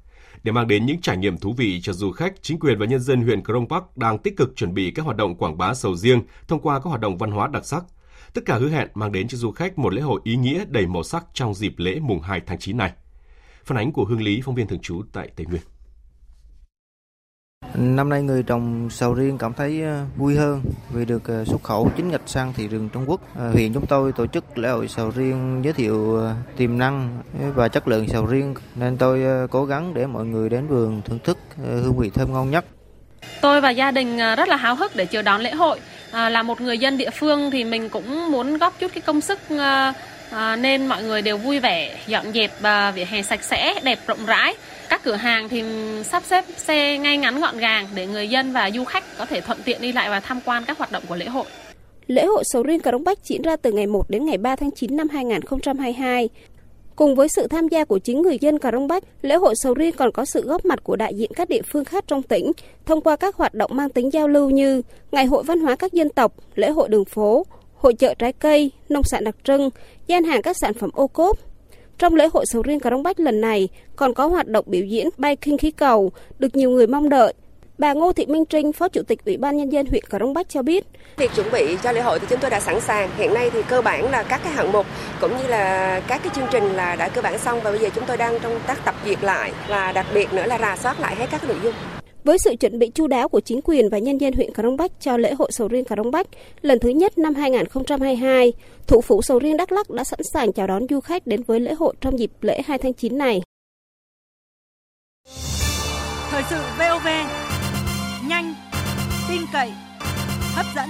Để 0.42 0.52
mang 0.52 0.68
đến 0.68 0.86
những 0.86 1.00
trải 1.00 1.16
nghiệm 1.16 1.38
thú 1.38 1.54
vị 1.56 1.80
cho 1.82 1.92
du 1.92 2.12
khách, 2.12 2.42
chính 2.42 2.58
quyền 2.58 2.78
và 2.78 2.86
nhân 2.86 3.00
dân 3.00 3.22
huyện 3.22 3.44
Crong 3.44 3.68
Park 3.68 3.84
đang 3.96 4.18
tích 4.18 4.36
cực 4.36 4.56
chuẩn 4.56 4.74
bị 4.74 4.90
các 4.90 5.04
hoạt 5.04 5.16
động 5.16 5.34
quảng 5.34 5.58
bá 5.58 5.74
sầu 5.74 5.96
riêng 5.96 6.22
thông 6.48 6.60
qua 6.60 6.78
các 6.78 6.84
hoạt 6.84 7.00
động 7.00 7.18
văn 7.18 7.30
hóa 7.30 7.48
đặc 7.48 7.66
sắc. 7.66 7.84
Tất 8.34 8.42
cả 8.46 8.58
hứa 8.58 8.68
hẹn 8.68 8.88
mang 8.94 9.12
đến 9.12 9.28
cho 9.28 9.38
du 9.38 9.50
khách 9.50 9.78
một 9.78 9.94
lễ 9.94 10.02
hội 10.02 10.20
ý 10.24 10.36
nghĩa 10.36 10.64
đầy 10.68 10.86
màu 10.86 11.02
sắc 11.02 11.24
trong 11.34 11.54
dịp 11.54 11.74
lễ 11.76 12.00
mùng 12.00 12.20
2 12.20 12.40
tháng 12.46 12.58
9 12.58 12.76
này. 12.76 12.92
Phản 13.64 13.78
ánh 13.78 13.92
của 13.92 14.04
Hương 14.04 14.22
Lý, 14.22 14.40
phóng 14.44 14.54
viên 14.54 14.66
thường 14.66 14.80
trú 14.80 15.02
tại 15.12 15.28
Tây 15.36 15.46
Nguyên. 15.46 15.62
Năm 17.82 18.08
nay 18.08 18.22
người 18.22 18.42
trồng 18.42 18.88
sầu 18.90 19.14
riêng 19.14 19.38
cảm 19.38 19.52
thấy 19.52 19.82
ờ, 19.82 20.04
vui 20.16 20.36
hơn 20.36 20.62
vì 20.90 21.04
được 21.04 21.28
ờ, 21.28 21.44
xuất 21.44 21.62
khẩu 21.62 21.90
chính 21.96 22.10
ngạch 22.10 22.20
sang 22.26 22.52
thị 22.52 22.68
trường 22.70 22.88
Trung 22.88 23.04
Quốc. 23.10 23.20
Ờ, 23.38 23.52
hiện 23.54 23.74
chúng 23.74 23.86
tôi 23.86 24.12
tổ 24.12 24.26
chức 24.26 24.58
lễ 24.58 24.68
hội 24.68 24.88
sầu 24.88 25.10
riêng 25.10 25.60
giới 25.64 25.72
thiệu 25.72 26.20
tiềm 26.56 26.78
năng 26.78 27.22
và 27.54 27.68
chất 27.68 27.88
lượng 27.88 28.08
sầu 28.08 28.26
riêng 28.26 28.54
nên 28.74 28.96
tôi 28.96 29.48
cố 29.48 29.64
gắng 29.64 29.94
để 29.94 30.06
mọi 30.06 30.24
người 30.24 30.48
đến 30.48 30.66
vườn 30.66 31.02
thưởng 31.04 31.18
thức 31.24 31.38
hương 31.58 31.96
vị 31.98 32.10
thơm 32.14 32.32
ngon 32.32 32.50
nhất. 32.50 32.64
Tôi 33.40 33.60
và 33.60 33.70
gia 33.70 33.90
đình 33.90 34.18
rất 34.18 34.48
là 34.48 34.56
háo 34.56 34.74
hức 34.74 34.96
để 34.96 35.06
chờ 35.06 35.22
đón 35.22 35.40
lễ 35.40 35.52
hội. 35.52 35.80
À, 36.12 36.28
là 36.28 36.42
một 36.42 36.60
người 36.60 36.78
dân 36.78 36.98
địa 36.98 37.10
phương 37.10 37.50
thì 37.50 37.64
mình 37.64 37.88
cũng 37.88 38.32
muốn 38.32 38.58
góp 38.58 38.78
chút 38.78 38.90
cái 38.94 39.00
công 39.00 39.20
sức 39.20 39.38
à, 40.30 40.56
nên 40.56 40.86
mọi 40.86 41.02
người 41.02 41.22
đều 41.22 41.38
vui 41.38 41.60
vẻ 41.60 41.96
dọn 42.06 42.32
dẹp 42.32 42.62
à, 42.62 42.90
vỉa 42.90 43.04
hè 43.04 43.22
sạch 43.22 43.44
sẽ 43.44 43.74
đẹp 43.82 43.98
rộng 44.06 44.26
rãi 44.26 44.54
các 45.02 45.10
cửa 45.10 45.16
hàng 45.16 45.48
thì 45.48 45.62
sắp 46.04 46.22
xếp 46.26 46.44
xe 46.56 46.98
ngay 46.98 47.16
ngắn 47.16 47.40
gọn 47.40 47.58
gàng 47.58 47.86
để 47.94 48.06
người 48.06 48.28
dân 48.28 48.52
và 48.52 48.70
du 48.70 48.84
khách 48.84 49.04
có 49.18 49.26
thể 49.26 49.40
thuận 49.40 49.58
tiện 49.64 49.80
đi 49.80 49.92
lại 49.92 50.10
và 50.10 50.20
tham 50.20 50.40
quan 50.44 50.64
các 50.66 50.78
hoạt 50.78 50.92
động 50.92 51.02
của 51.08 51.16
lễ 51.16 51.26
hội. 51.26 51.44
Lễ 52.06 52.26
hội 52.26 52.42
sầu 52.46 52.62
riêng 52.62 52.80
Cà 52.80 52.92
Rông 52.92 53.04
Bách 53.04 53.18
diễn 53.24 53.42
ra 53.42 53.56
từ 53.56 53.72
ngày 53.72 53.86
1 53.86 54.10
đến 54.10 54.24
ngày 54.24 54.38
3 54.38 54.56
tháng 54.56 54.70
9 54.70 54.96
năm 54.96 55.08
2022. 55.08 56.28
Cùng 56.96 57.14
với 57.14 57.28
sự 57.28 57.46
tham 57.46 57.68
gia 57.68 57.84
của 57.84 57.98
chính 57.98 58.22
người 58.22 58.38
dân 58.40 58.58
Cà 58.58 58.70
Rông 58.72 58.88
Bách, 58.88 59.04
lễ 59.22 59.34
hội 59.34 59.54
sầu 59.56 59.74
riêng 59.74 59.94
còn 59.96 60.12
có 60.12 60.24
sự 60.24 60.42
góp 60.46 60.64
mặt 60.64 60.84
của 60.84 60.96
đại 60.96 61.14
diện 61.14 61.30
các 61.34 61.48
địa 61.48 61.62
phương 61.72 61.84
khác 61.84 62.04
trong 62.06 62.22
tỉnh 62.22 62.52
thông 62.86 63.00
qua 63.00 63.16
các 63.16 63.36
hoạt 63.36 63.54
động 63.54 63.70
mang 63.74 63.90
tính 63.90 64.12
giao 64.12 64.28
lưu 64.28 64.50
như 64.50 64.82
Ngày 65.12 65.26
hội 65.26 65.42
văn 65.42 65.60
hóa 65.60 65.76
các 65.76 65.92
dân 65.92 66.08
tộc, 66.08 66.34
lễ 66.54 66.70
hội 66.70 66.88
đường 66.88 67.04
phố, 67.04 67.46
hội 67.74 67.94
chợ 67.94 68.14
trái 68.14 68.32
cây, 68.32 68.70
nông 68.88 69.04
sản 69.04 69.24
đặc 69.24 69.36
trưng, 69.44 69.70
gian 70.06 70.24
hàng 70.24 70.42
các 70.42 70.56
sản 70.56 70.74
phẩm 70.74 70.90
ô 70.94 71.06
cốp, 71.06 71.38
trong 71.98 72.14
lễ 72.14 72.28
hội 72.32 72.46
sầu 72.46 72.62
riêng 72.62 72.80
Cà 72.80 72.90
Rông 72.90 73.02
Bách 73.02 73.20
lần 73.20 73.40
này 73.40 73.68
còn 73.96 74.14
có 74.14 74.26
hoạt 74.26 74.48
động 74.48 74.64
biểu 74.68 74.84
diễn 74.84 75.08
bay 75.18 75.36
khinh 75.36 75.58
khí 75.58 75.70
cầu 75.70 76.12
được 76.38 76.56
nhiều 76.56 76.70
người 76.70 76.86
mong 76.86 77.08
đợi. 77.08 77.34
Bà 77.78 77.92
Ngô 77.92 78.12
Thị 78.12 78.26
Minh 78.26 78.44
Trinh, 78.44 78.72
Phó 78.72 78.88
Chủ 78.88 79.02
tịch 79.02 79.24
Ủy 79.24 79.36
ban 79.36 79.56
Nhân 79.56 79.72
dân 79.72 79.86
huyện 79.86 80.04
Cà 80.10 80.18
Rông 80.18 80.34
Bách 80.34 80.48
cho 80.48 80.62
biết. 80.62 80.86
Việc 81.16 81.30
chuẩn 81.36 81.50
bị 81.52 81.76
cho 81.82 81.92
lễ 81.92 82.00
hội 82.00 82.18
thì 82.20 82.26
chúng 82.30 82.38
tôi 82.38 82.50
đã 82.50 82.60
sẵn 82.60 82.80
sàng. 82.80 83.10
Hiện 83.16 83.34
nay 83.34 83.50
thì 83.50 83.62
cơ 83.62 83.82
bản 83.82 84.10
là 84.10 84.22
các 84.22 84.40
cái 84.44 84.52
hạng 84.52 84.72
mục 84.72 84.86
cũng 85.20 85.38
như 85.38 85.46
là 85.46 86.00
các 86.00 86.20
cái 86.24 86.32
chương 86.34 86.48
trình 86.50 86.64
là 86.64 86.96
đã 86.96 87.08
cơ 87.08 87.22
bản 87.22 87.38
xong 87.38 87.60
và 87.62 87.70
bây 87.70 87.80
giờ 87.80 87.88
chúng 87.94 88.04
tôi 88.06 88.16
đang 88.16 88.38
trong 88.40 88.60
tác 88.66 88.84
tập 88.84 88.94
duyệt 89.04 89.22
lại 89.22 89.52
và 89.68 89.92
đặc 89.92 90.06
biệt 90.14 90.32
nữa 90.32 90.46
là 90.46 90.58
rà 90.58 90.76
soát 90.76 91.00
lại 91.00 91.16
hết 91.16 91.26
các 91.30 91.44
nội 91.44 91.56
dung. 91.62 91.74
Với 92.24 92.38
sự 92.38 92.54
chuẩn 92.56 92.78
bị 92.78 92.90
chu 92.94 93.06
đáo 93.06 93.28
của 93.28 93.40
chính 93.40 93.60
quyền 93.64 93.88
và 93.88 93.98
nhân 93.98 94.18
dân 94.18 94.32
huyện 94.32 94.54
Cà 94.54 94.62
Rông 94.62 94.76
Bách 94.76 94.92
cho 95.00 95.16
lễ 95.16 95.34
hội 95.34 95.52
sầu 95.52 95.68
riêng 95.68 95.84
Cà 95.84 95.96
Rông 95.96 96.10
Bách 96.10 96.26
lần 96.62 96.78
thứ 96.78 96.88
nhất 96.88 97.18
năm 97.18 97.34
2022, 97.34 98.52
thủ 98.86 99.00
phủ 99.00 99.22
sầu 99.22 99.38
riêng 99.38 99.56
Đắk 99.56 99.72
Lắk 99.72 99.90
đã 99.90 100.04
sẵn 100.04 100.20
sàng 100.32 100.52
chào 100.52 100.66
đón 100.66 100.82
du 100.90 101.00
khách 101.00 101.26
đến 101.26 101.42
với 101.42 101.60
lễ 101.60 101.74
hội 101.74 101.94
trong 102.00 102.18
dịp 102.18 102.30
lễ 102.40 102.62
2 102.66 102.78
tháng 102.78 102.94
9 102.94 103.18
này. 103.18 103.42
Thời 106.30 106.42
sự 106.50 106.56
VOV, 106.78 107.06
nhanh, 108.28 108.54
tin 109.28 109.40
cậy, 109.52 109.72
hấp 110.54 110.66
dẫn. 110.76 110.88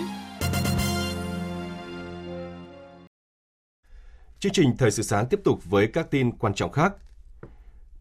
Chương 4.40 4.52
trình 4.52 4.76
Thời 4.78 4.90
sự 4.90 5.02
sáng 5.02 5.26
tiếp 5.26 5.40
tục 5.44 5.58
với 5.64 5.86
các 5.86 6.10
tin 6.10 6.32
quan 6.32 6.54
trọng 6.54 6.72
khác. 6.72 6.92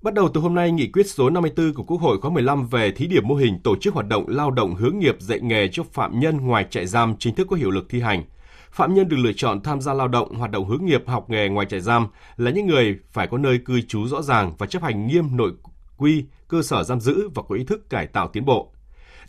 Bắt 0.01 0.13
đầu 0.13 0.29
từ 0.33 0.41
hôm 0.41 0.55
nay, 0.55 0.71
nghị 0.71 0.87
quyết 0.87 1.09
số 1.09 1.29
54 1.29 1.73
của 1.73 1.83
Quốc 1.83 2.01
hội 2.01 2.21
khóa 2.21 2.31
15 2.31 2.67
về 2.67 2.91
thí 2.91 3.07
điểm 3.07 3.27
mô 3.27 3.35
hình 3.35 3.59
tổ 3.59 3.75
chức 3.75 3.93
hoạt 3.93 4.07
động 4.07 4.25
lao 4.27 4.51
động 4.51 4.75
hướng 4.75 4.99
nghiệp 4.99 5.15
dạy 5.19 5.39
nghề 5.39 5.67
cho 5.67 5.83
phạm 5.83 6.19
nhân 6.19 6.37
ngoài 6.37 6.65
trại 6.69 6.85
giam 6.85 7.15
chính 7.19 7.35
thức 7.35 7.47
có 7.49 7.55
hiệu 7.55 7.71
lực 7.71 7.85
thi 7.89 8.01
hành. 8.01 8.23
Phạm 8.71 8.93
nhân 8.93 9.09
được 9.09 9.17
lựa 9.17 9.33
chọn 9.33 9.61
tham 9.61 9.81
gia 9.81 9.93
lao 9.93 10.07
động, 10.07 10.35
hoạt 10.35 10.51
động 10.51 10.69
hướng 10.69 10.85
nghiệp 10.85 11.03
học 11.07 11.29
nghề 11.29 11.49
ngoài 11.49 11.65
trại 11.69 11.81
giam 11.81 12.07
là 12.37 12.51
những 12.51 12.67
người 12.67 12.95
phải 13.11 13.27
có 13.27 13.37
nơi 13.37 13.57
cư 13.57 13.81
trú 13.81 14.07
rõ 14.07 14.21
ràng 14.21 14.53
và 14.57 14.67
chấp 14.67 14.83
hành 14.83 15.07
nghiêm 15.07 15.37
nội 15.37 15.51
quy 15.97 16.25
cơ 16.47 16.61
sở 16.61 16.83
giam 16.83 16.99
giữ 16.99 17.29
và 17.35 17.43
có 17.49 17.55
ý 17.55 17.63
thức 17.63 17.89
cải 17.89 18.07
tạo 18.07 18.27
tiến 18.27 18.45
bộ. 18.45 18.71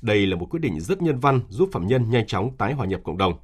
Đây 0.02 0.26
là 0.26 0.36
một 0.36 0.46
quyết 0.50 0.60
định 0.60 0.80
rất 0.80 1.02
nhân 1.02 1.20
văn 1.20 1.40
giúp 1.48 1.68
phạm 1.72 1.86
nhân 1.86 2.10
nhanh 2.10 2.26
chóng 2.26 2.56
tái 2.58 2.72
hòa 2.72 2.86
nhập 2.86 3.00
cộng 3.04 3.18
đồng. 3.18 3.34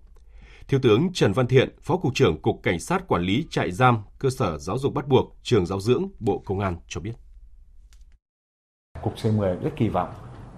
Thiếu 0.68 0.80
tướng 0.82 1.12
Trần 1.12 1.32
Văn 1.32 1.46
Thiện, 1.46 1.68
Phó 1.82 1.96
Cục 1.96 2.14
trưởng 2.14 2.42
Cục 2.42 2.60
Cảnh 2.62 2.80
sát 2.80 3.08
Quản 3.08 3.22
lý 3.22 3.46
trại 3.50 3.72
giam, 3.72 4.02
cơ 4.18 4.30
sở 4.30 4.58
giáo 4.58 4.78
dục 4.78 4.94
bắt 4.94 5.08
buộc, 5.08 5.36
trường 5.42 5.66
giáo 5.66 5.80
dưỡng, 5.80 6.08
Bộ 6.20 6.42
Công 6.46 6.60
an 6.60 6.76
cho 6.88 7.00
biết. 7.00 7.12
Cục 9.02 9.14
C10 9.16 9.60
rất 9.60 9.70
kỳ 9.76 9.88
vọng 9.88 10.08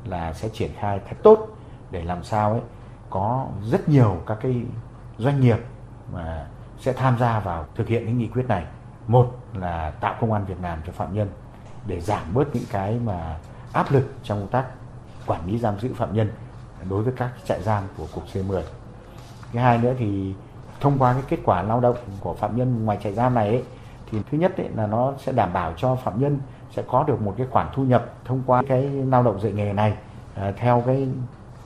là 0.04 0.32
sẽ 0.32 0.48
triển 0.48 0.70
khai 0.78 1.00
thật 1.08 1.16
tốt 1.22 1.48
để 1.90 2.04
làm 2.04 2.24
sao 2.24 2.52
ấy 2.52 2.60
có 3.10 3.48
rất 3.64 3.88
nhiều 3.88 4.22
các 4.26 4.38
cái 4.42 4.54
doanh 5.18 5.40
nghiệp 5.40 5.58
mà 6.12 6.48
sẽ 6.80 6.92
tham 6.92 7.18
gia 7.18 7.40
vào 7.40 7.66
thực 7.74 7.88
hiện 7.88 8.04
cái 8.04 8.14
nghị 8.14 8.26
quyết 8.26 8.44
này. 8.48 8.66
Một 9.06 9.34
là 9.54 9.90
tạo 9.90 10.16
công 10.20 10.32
an 10.32 10.44
việc 10.46 10.60
làm 10.62 10.78
cho 10.86 10.92
phạm 10.92 11.14
nhân 11.14 11.28
để 11.86 12.00
giảm 12.00 12.34
bớt 12.34 12.54
những 12.54 12.66
cái 12.70 12.98
mà 13.04 13.38
áp 13.72 13.92
lực 13.92 14.04
trong 14.22 14.40
công 14.40 14.50
tác 14.50 14.66
quản 15.26 15.46
lý 15.46 15.58
giam 15.58 15.80
giữ 15.80 15.94
phạm 15.94 16.14
nhân 16.14 16.32
đối 16.88 17.02
với 17.02 17.12
các 17.16 17.32
trại 17.44 17.62
giam 17.62 17.84
của 17.96 18.06
cục 18.14 18.26
C10. 18.26 18.62
Cái 19.52 19.62
hai 19.62 19.78
nữa 19.78 19.94
thì 19.98 20.34
thông 20.80 20.98
qua 20.98 21.12
cái 21.12 21.22
kết 21.28 21.38
quả 21.44 21.62
lao 21.62 21.80
động 21.80 21.96
của 22.20 22.34
phạm 22.34 22.56
nhân 22.56 22.84
ngoài 22.84 22.98
trại 23.02 23.12
giam 23.12 23.34
này 23.34 23.48
ấy, 23.48 23.64
thì 24.10 24.18
thứ 24.30 24.38
nhất 24.38 24.56
ấy 24.56 24.68
là 24.76 24.86
nó 24.86 25.12
sẽ 25.18 25.32
đảm 25.32 25.52
bảo 25.52 25.72
cho 25.76 25.94
phạm 25.94 26.20
nhân 26.20 26.38
sẽ 26.70 26.82
có 26.88 27.04
được 27.04 27.22
một 27.22 27.34
cái 27.38 27.46
khoản 27.50 27.66
thu 27.74 27.84
nhập 27.84 28.06
thông 28.24 28.42
qua 28.46 28.62
cái 28.68 28.82
lao 28.82 29.22
động 29.22 29.40
dạy 29.40 29.52
nghề 29.52 29.72
này 29.72 29.94
à, 30.34 30.52
theo 30.56 30.82
cái 30.86 31.08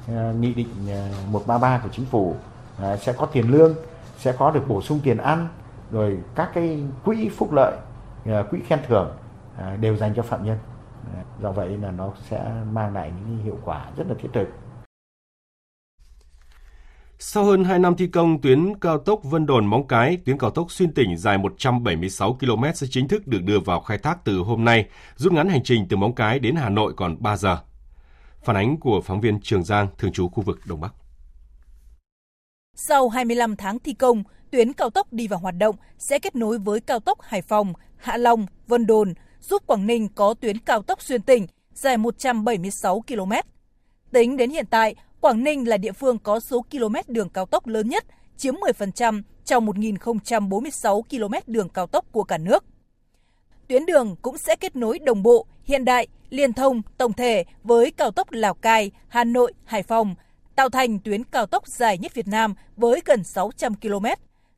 à, 0.09 0.33
nghị 0.41 0.55
định 0.55 0.69
à, 0.89 1.09
133 1.31 1.79
của 1.79 1.89
chính 1.93 2.07
phủ 2.07 2.35
à, 2.83 2.97
sẽ 2.97 3.13
có 3.13 3.27
tiền 3.27 3.51
lương, 3.51 3.75
sẽ 4.19 4.33
có 4.33 4.51
được 4.51 4.69
bổ 4.69 4.83
sung 4.83 5.01
tiền 5.03 5.17
ăn, 5.17 5.49
rồi 5.91 6.19
các 6.35 6.51
cái 6.55 6.85
quỹ 7.05 7.29
phúc 7.29 7.53
lợi, 7.53 7.77
à, 8.27 8.43
quỹ 8.51 8.61
khen 8.67 8.79
thưởng 8.89 9.11
à, 9.57 9.77
đều 9.81 9.97
dành 9.97 10.15
cho 10.15 10.23
phạm 10.23 10.45
nhân. 10.45 10.59
À, 11.15 11.23
do 11.43 11.53
vậy 11.53 11.69
là 11.69 11.91
nó 11.91 12.11
sẽ 12.29 12.53
mang 12.73 12.95
lại 12.95 13.13
những 13.29 13.39
hiệu 13.45 13.59
quả 13.65 13.85
rất 13.97 14.05
là 14.09 14.15
thiết 14.19 14.29
thực. 14.33 14.49
Sau 17.27 17.45
hơn 17.45 17.65
2 17.65 17.79
năm 17.79 17.97
thi 17.97 18.07
công, 18.07 18.41
tuyến 18.41 18.79
cao 18.81 18.99
tốc 18.99 19.21
Vân 19.25 19.47
Đồn 19.47 19.67
Móng 19.67 19.89
Cái, 19.89 20.19
tuyến 20.25 20.39
cao 20.39 20.51
tốc 20.51 20.73
xuyên 20.73 20.95
tỉnh 20.95 21.17
dài 21.17 21.39
176 21.39 22.33
km 22.33 22.65
sẽ 22.75 22.87
chính 22.91 23.09
thức 23.09 23.27
được 23.27 23.43
đưa 23.43 23.61
vào 23.61 23.81
khai 23.81 23.99
thác 23.99 24.25
từ 24.25 24.39
hôm 24.39 24.65
nay, 24.65 24.89
rút 25.17 25.33
ngắn 25.33 25.49
hành 25.49 25.63
trình 25.63 25.87
từ 25.89 25.97
Móng 25.97 26.15
Cái 26.15 26.39
đến 26.39 26.57
Hà 26.57 26.69
Nội 26.69 26.93
còn 26.97 27.23
3 27.23 27.37
giờ. 27.37 27.59
Phản 28.45 28.57
ánh 28.57 28.77
của 28.77 29.01
phóng 29.01 29.21
viên 29.21 29.41
Trường 29.41 29.65
Giang, 29.65 29.89
thường 29.99 30.13
trú 30.13 30.29
khu 30.29 30.43
vực 30.43 30.61
Đông 30.65 30.81
Bắc. 30.81 30.95
Sau 32.77 33.09
25 33.09 33.57
tháng 33.57 33.79
thi 33.79 33.95
công, 33.95 34.23
tuyến 34.51 34.73
cao 34.73 34.91
tốc 34.91 35.13
đi 35.13 35.29
vào 35.29 35.39
hoạt 35.39 35.55
động 35.59 35.77
sẽ 35.99 36.19
kết 36.19 36.37
nối 36.37 36.59
với 36.59 36.81
cao 36.81 37.01
tốc 37.01 37.19
Hải 37.23 37.43
Phòng, 37.43 37.73
Hạ 37.97 38.17
Long, 38.17 38.47
Vân 38.67 38.87
Đồn, 38.87 39.15
giúp 39.41 39.63
Quảng 39.67 39.87
Ninh 39.87 40.09
có 40.15 40.35
tuyến 40.35 40.59
cao 40.59 40.83
tốc 40.83 41.03
xuyên 41.03 41.23
tỉnh 41.23 41.47
dài 41.75 41.97
176 41.97 43.03
km. 43.09 43.33
Tính 44.13 44.37
đến 44.37 44.51
hiện 44.51 44.67
tại, 44.71 44.95
Quảng 45.25 45.45
Ninh 45.45 45.69
là 45.69 45.77
địa 45.77 45.93
phương 45.93 46.19
có 46.19 46.41
số 46.41 46.65
km 46.71 46.95
đường 47.09 47.29
cao 47.29 47.47
tốc 47.47 47.67
lớn 47.67 47.89
nhất, 47.89 48.05
chiếm 48.37 48.55
10% 48.55 49.23
trong 49.45 49.67
1.046 49.67 51.03
km 51.03 51.53
đường 51.53 51.69
cao 51.69 51.87
tốc 51.87 52.05
của 52.13 52.25
cả 52.25 52.39
nước. 52.39 52.65
Tuyến 53.69 53.87
đường 53.87 54.17
cũng 54.23 54.39
sẽ 54.39 54.57
kết 54.57 54.77
nối 54.77 54.99
đồng 54.99 55.23
bộ, 55.23 55.47
hiện 55.65 55.85
đại, 55.85 56.07
liên 56.31 56.53
thông, 56.53 56.83
tổng 56.99 57.13
thể 57.13 57.45
với 57.63 57.91
cao 57.91 58.11
tốc 58.11 58.33
Lào 58.33 58.55
Cai, 58.55 58.91
Hà 59.09 59.25
Nội, 59.25 59.53
Hải 59.65 59.83
Phòng, 59.83 60.15
tạo 60.57 60.69
thành 60.69 60.99
tuyến 60.99 61.25
cao 61.25 61.47
tốc 61.47 61.67
dài 61.67 61.99
nhất 61.99 62.15
Việt 62.15 62.29
Nam 62.29 62.55
với 62.77 63.01
gần 63.05 63.25
600 63.25 63.75
km, 63.75 64.07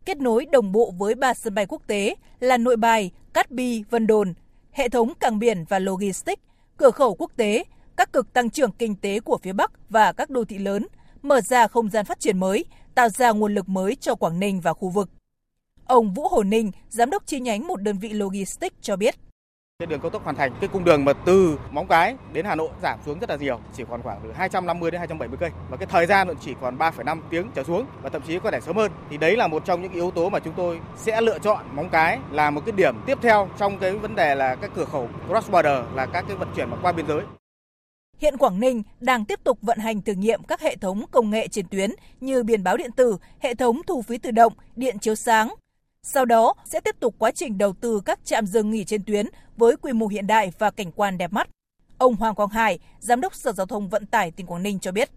kết 0.04 0.18
nối 0.18 0.46
đồng 0.46 0.72
bộ 0.72 0.92
với 0.98 1.14
ba 1.14 1.34
sân 1.34 1.54
bay 1.54 1.66
quốc 1.66 1.82
tế 1.86 2.14
là 2.40 2.56
Nội 2.56 2.76
Bài, 2.76 3.10
Cát 3.32 3.50
Bi, 3.50 3.84
Vân 3.90 4.06
Đồn, 4.06 4.34
hệ 4.72 4.88
thống 4.88 5.12
cảng 5.20 5.38
biển 5.38 5.64
và 5.68 5.78
logistics, 5.78 6.42
cửa 6.76 6.90
khẩu 6.90 7.14
quốc 7.14 7.32
tế, 7.36 7.64
các 7.96 8.12
cực 8.12 8.32
tăng 8.32 8.50
trưởng 8.50 8.70
kinh 8.72 8.94
tế 8.94 9.20
của 9.20 9.38
phía 9.42 9.52
Bắc 9.52 9.70
và 9.88 10.12
các 10.12 10.30
đô 10.30 10.44
thị 10.44 10.58
lớn, 10.58 10.86
mở 11.22 11.40
ra 11.40 11.68
không 11.68 11.90
gian 11.90 12.04
phát 12.04 12.20
triển 12.20 12.40
mới, 12.40 12.64
tạo 12.94 13.08
ra 13.08 13.30
nguồn 13.30 13.54
lực 13.54 13.68
mới 13.68 13.94
cho 13.94 14.14
Quảng 14.14 14.40
Ninh 14.40 14.60
và 14.60 14.72
khu 14.72 14.88
vực. 14.88 15.10
Ông 15.86 16.14
Vũ 16.14 16.28
Hồ 16.28 16.42
Ninh, 16.42 16.70
giám 16.88 17.10
đốc 17.10 17.26
chi 17.26 17.40
nhánh 17.40 17.66
một 17.66 17.82
đơn 17.82 17.98
vị 17.98 18.12
logistics 18.12 18.76
cho 18.80 18.96
biết. 18.96 19.14
Trên 19.78 19.88
đường 19.88 20.00
cao 20.00 20.10
tốc 20.10 20.24
hoàn 20.24 20.36
thành, 20.36 20.52
cái 20.60 20.68
cung 20.72 20.84
đường 20.84 21.04
mà 21.04 21.12
từ 21.12 21.58
Móng 21.70 21.86
Cái 21.86 22.16
đến 22.32 22.44
Hà 22.44 22.54
Nội 22.54 22.68
giảm 22.82 22.98
xuống 23.06 23.18
rất 23.18 23.30
là 23.30 23.36
nhiều, 23.36 23.60
chỉ 23.76 23.84
còn 23.90 24.02
khoảng 24.02 24.20
từ 24.24 24.32
250 24.32 24.90
đến 24.90 24.98
270 24.98 25.38
cây 25.40 25.50
và 25.70 25.76
cái 25.76 25.86
thời 25.86 26.06
gian 26.06 26.28
chỉ 26.40 26.54
còn 26.60 26.78
3,5 26.78 27.20
tiếng 27.30 27.50
trở 27.54 27.64
xuống 27.64 27.86
và 28.02 28.10
thậm 28.10 28.22
chí 28.26 28.38
có 28.38 28.50
thể 28.50 28.60
sớm 28.60 28.76
hơn. 28.76 28.92
Thì 29.10 29.16
đấy 29.16 29.36
là 29.36 29.46
một 29.46 29.64
trong 29.64 29.82
những 29.82 29.92
yếu 29.92 30.10
tố 30.10 30.30
mà 30.30 30.38
chúng 30.38 30.54
tôi 30.56 30.80
sẽ 30.96 31.20
lựa 31.20 31.38
chọn 31.38 31.66
Móng 31.72 31.90
Cái 31.90 32.18
là 32.30 32.50
một 32.50 32.62
cái 32.66 32.72
điểm 32.72 32.94
tiếp 33.06 33.18
theo 33.22 33.48
trong 33.58 33.78
cái 33.78 33.92
vấn 33.92 34.14
đề 34.14 34.34
là 34.34 34.54
các 34.54 34.70
cửa 34.74 34.84
khẩu 34.84 35.08
cross 35.28 35.50
border 35.50 35.78
là 35.94 36.06
các 36.06 36.24
cái 36.28 36.36
vận 36.36 36.48
chuyển 36.56 36.70
mà 36.70 36.76
qua 36.82 36.92
biên 36.92 37.06
giới. 37.06 37.22
Hiện 38.18 38.36
Quảng 38.36 38.60
Ninh 38.60 38.82
đang 39.00 39.24
tiếp 39.24 39.40
tục 39.44 39.58
vận 39.62 39.78
hành 39.78 40.02
thử 40.02 40.12
nghiệm 40.12 40.42
các 40.42 40.60
hệ 40.60 40.76
thống 40.76 41.04
công 41.10 41.30
nghệ 41.30 41.48
trên 41.48 41.68
tuyến 41.70 41.90
như 42.20 42.42
biển 42.42 42.64
báo 42.64 42.76
điện 42.76 42.90
tử, 42.96 43.16
hệ 43.38 43.54
thống 43.54 43.80
thu 43.86 44.02
phí 44.02 44.18
tự 44.18 44.30
động, 44.30 44.52
điện 44.76 44.98
chiếu 44.98 45.14
sáng. 45.14 45.54
Sau 46.02 46.24
đó 46.24 46.54
sẽ 46.64 46.80
tiếp 46.80 46.96
tục 47.00 47.14
quá 47.18 47.30
trình 47.30 47.58
đầu 47.58 47.72
tư 47.72 48.00
các 48.04 48.24
trạm 48.24 48.46
dừng 48.46 48.70
nghỉ 48.70 48.84
trên 48.84 49.04
tuyến 49.04 49.26
với 49.56 49.76
quy 49.76 49.92
mô 49.92 50.06
hiện 50.06 50.26
đại 50.26 50.52
và 50.58 50.70
cảnh 50.70 50.92
quan 50.92 51.18
đẹp 51.18 51.32
mắt. 51.32 51.48
Ông 51.98 52.14
Hoàng 52.14 52.34
Quang 52.34 52.48
Hải, 52.48 52.78
Giám 52.98 53.20
đốc 53.20 53.34
Sở 53.34 53.52
Giao 53.52 53.66
thông 53.66 53.88
Vận 53.88 54.06
tải 54.06 54.30
tỉnh 54.30 54.46
Quảng 54.46 54.62
Ninh 54.62 54.78
cho 54.78 54.92
biết. 54.92 55.10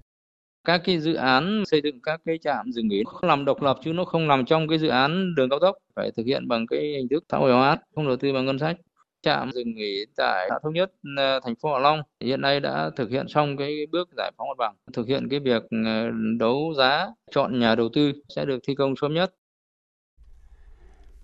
Các 0.64 0.82
cái 0.86 1.00
dự 1.00 1.14
án 1.14 1.64
xây 1.66 1.82
dựng 1.84 2.00
các 2.04 2.22
cái 2.26 2.38
trạm 2.42 2.72
dừng 2.72 2.88
nghỉ 2.88 3.04
làm 3.22 3.46
độc 3.46 3.62
lập 3.62 3.78
chứ 3.84 3.94
nó 3.94 4.06
không 4.06 4.28
nằm 4.28 4.46
trong 4.46 4.68
cái 4.68 4.80
dự 4.80 4.88
án 4.88 5.36
đường 5.36 5.50
cao 5.50 5.60
tốc, 5.60 5.76
phải 5.96 6.12
thực 6.18 6.26
hiện 6.26 6.48
bằng 6.48 6.68
cái 6.68 6.80
hình 6.80 7.08
thức 7.10 7.24
xã 7.32 7.38
hội 7.38 7.52
hóa, 7.52 7.78
không 7.96 8.08
đầu 8.08 8.18
tư 8.18 8.34
bằng 8.34 8.46
ngân 8.46 8.60
sách 8.60 8.76
trạm 9.24 9.52
dừng 9.52 9.76
nghỉ 9.76 10.06
tại 10.18 10.48
xã 10.50 10.60
thống 10.64 10.74
nhất 10.74 10.92
ờ, 11.18 11.40
thành 11.46 11.56
phố 11.62 11.74
Hạ 11.74 11.80
Long 11.80 12.02
hiện 12.20 12.42
nay 12.42 12.60
đã 12.60 12.90
thực 12.96 13.10
hiện 13.10 13.28
xong 13.28 13.58
cái 13.58 13.76
bước 13.92 14.10
giải 14.18 14.32
phóng 14.38 14.48
mặt 14.48 14.58
bằng, 14.58 14.76
thực 14.94 15.08
hiện 15.08 15.28
cái 15.30 15.40
việc 15.40 15.64
ờ, 15.86 16.12
đấu 16.40 16.74
giá 16.78 17.08
chọn 17.32 17.60
nhà 17.60 17.76
đầu 17.76 17.90
tư 17.94 18.12
sẽ 18.36 18.46
được 18.46 18.60
thi 18.68 18.76
công 18.76 18.94
sớm 19.02 19.14
nhất. 19.14 19.34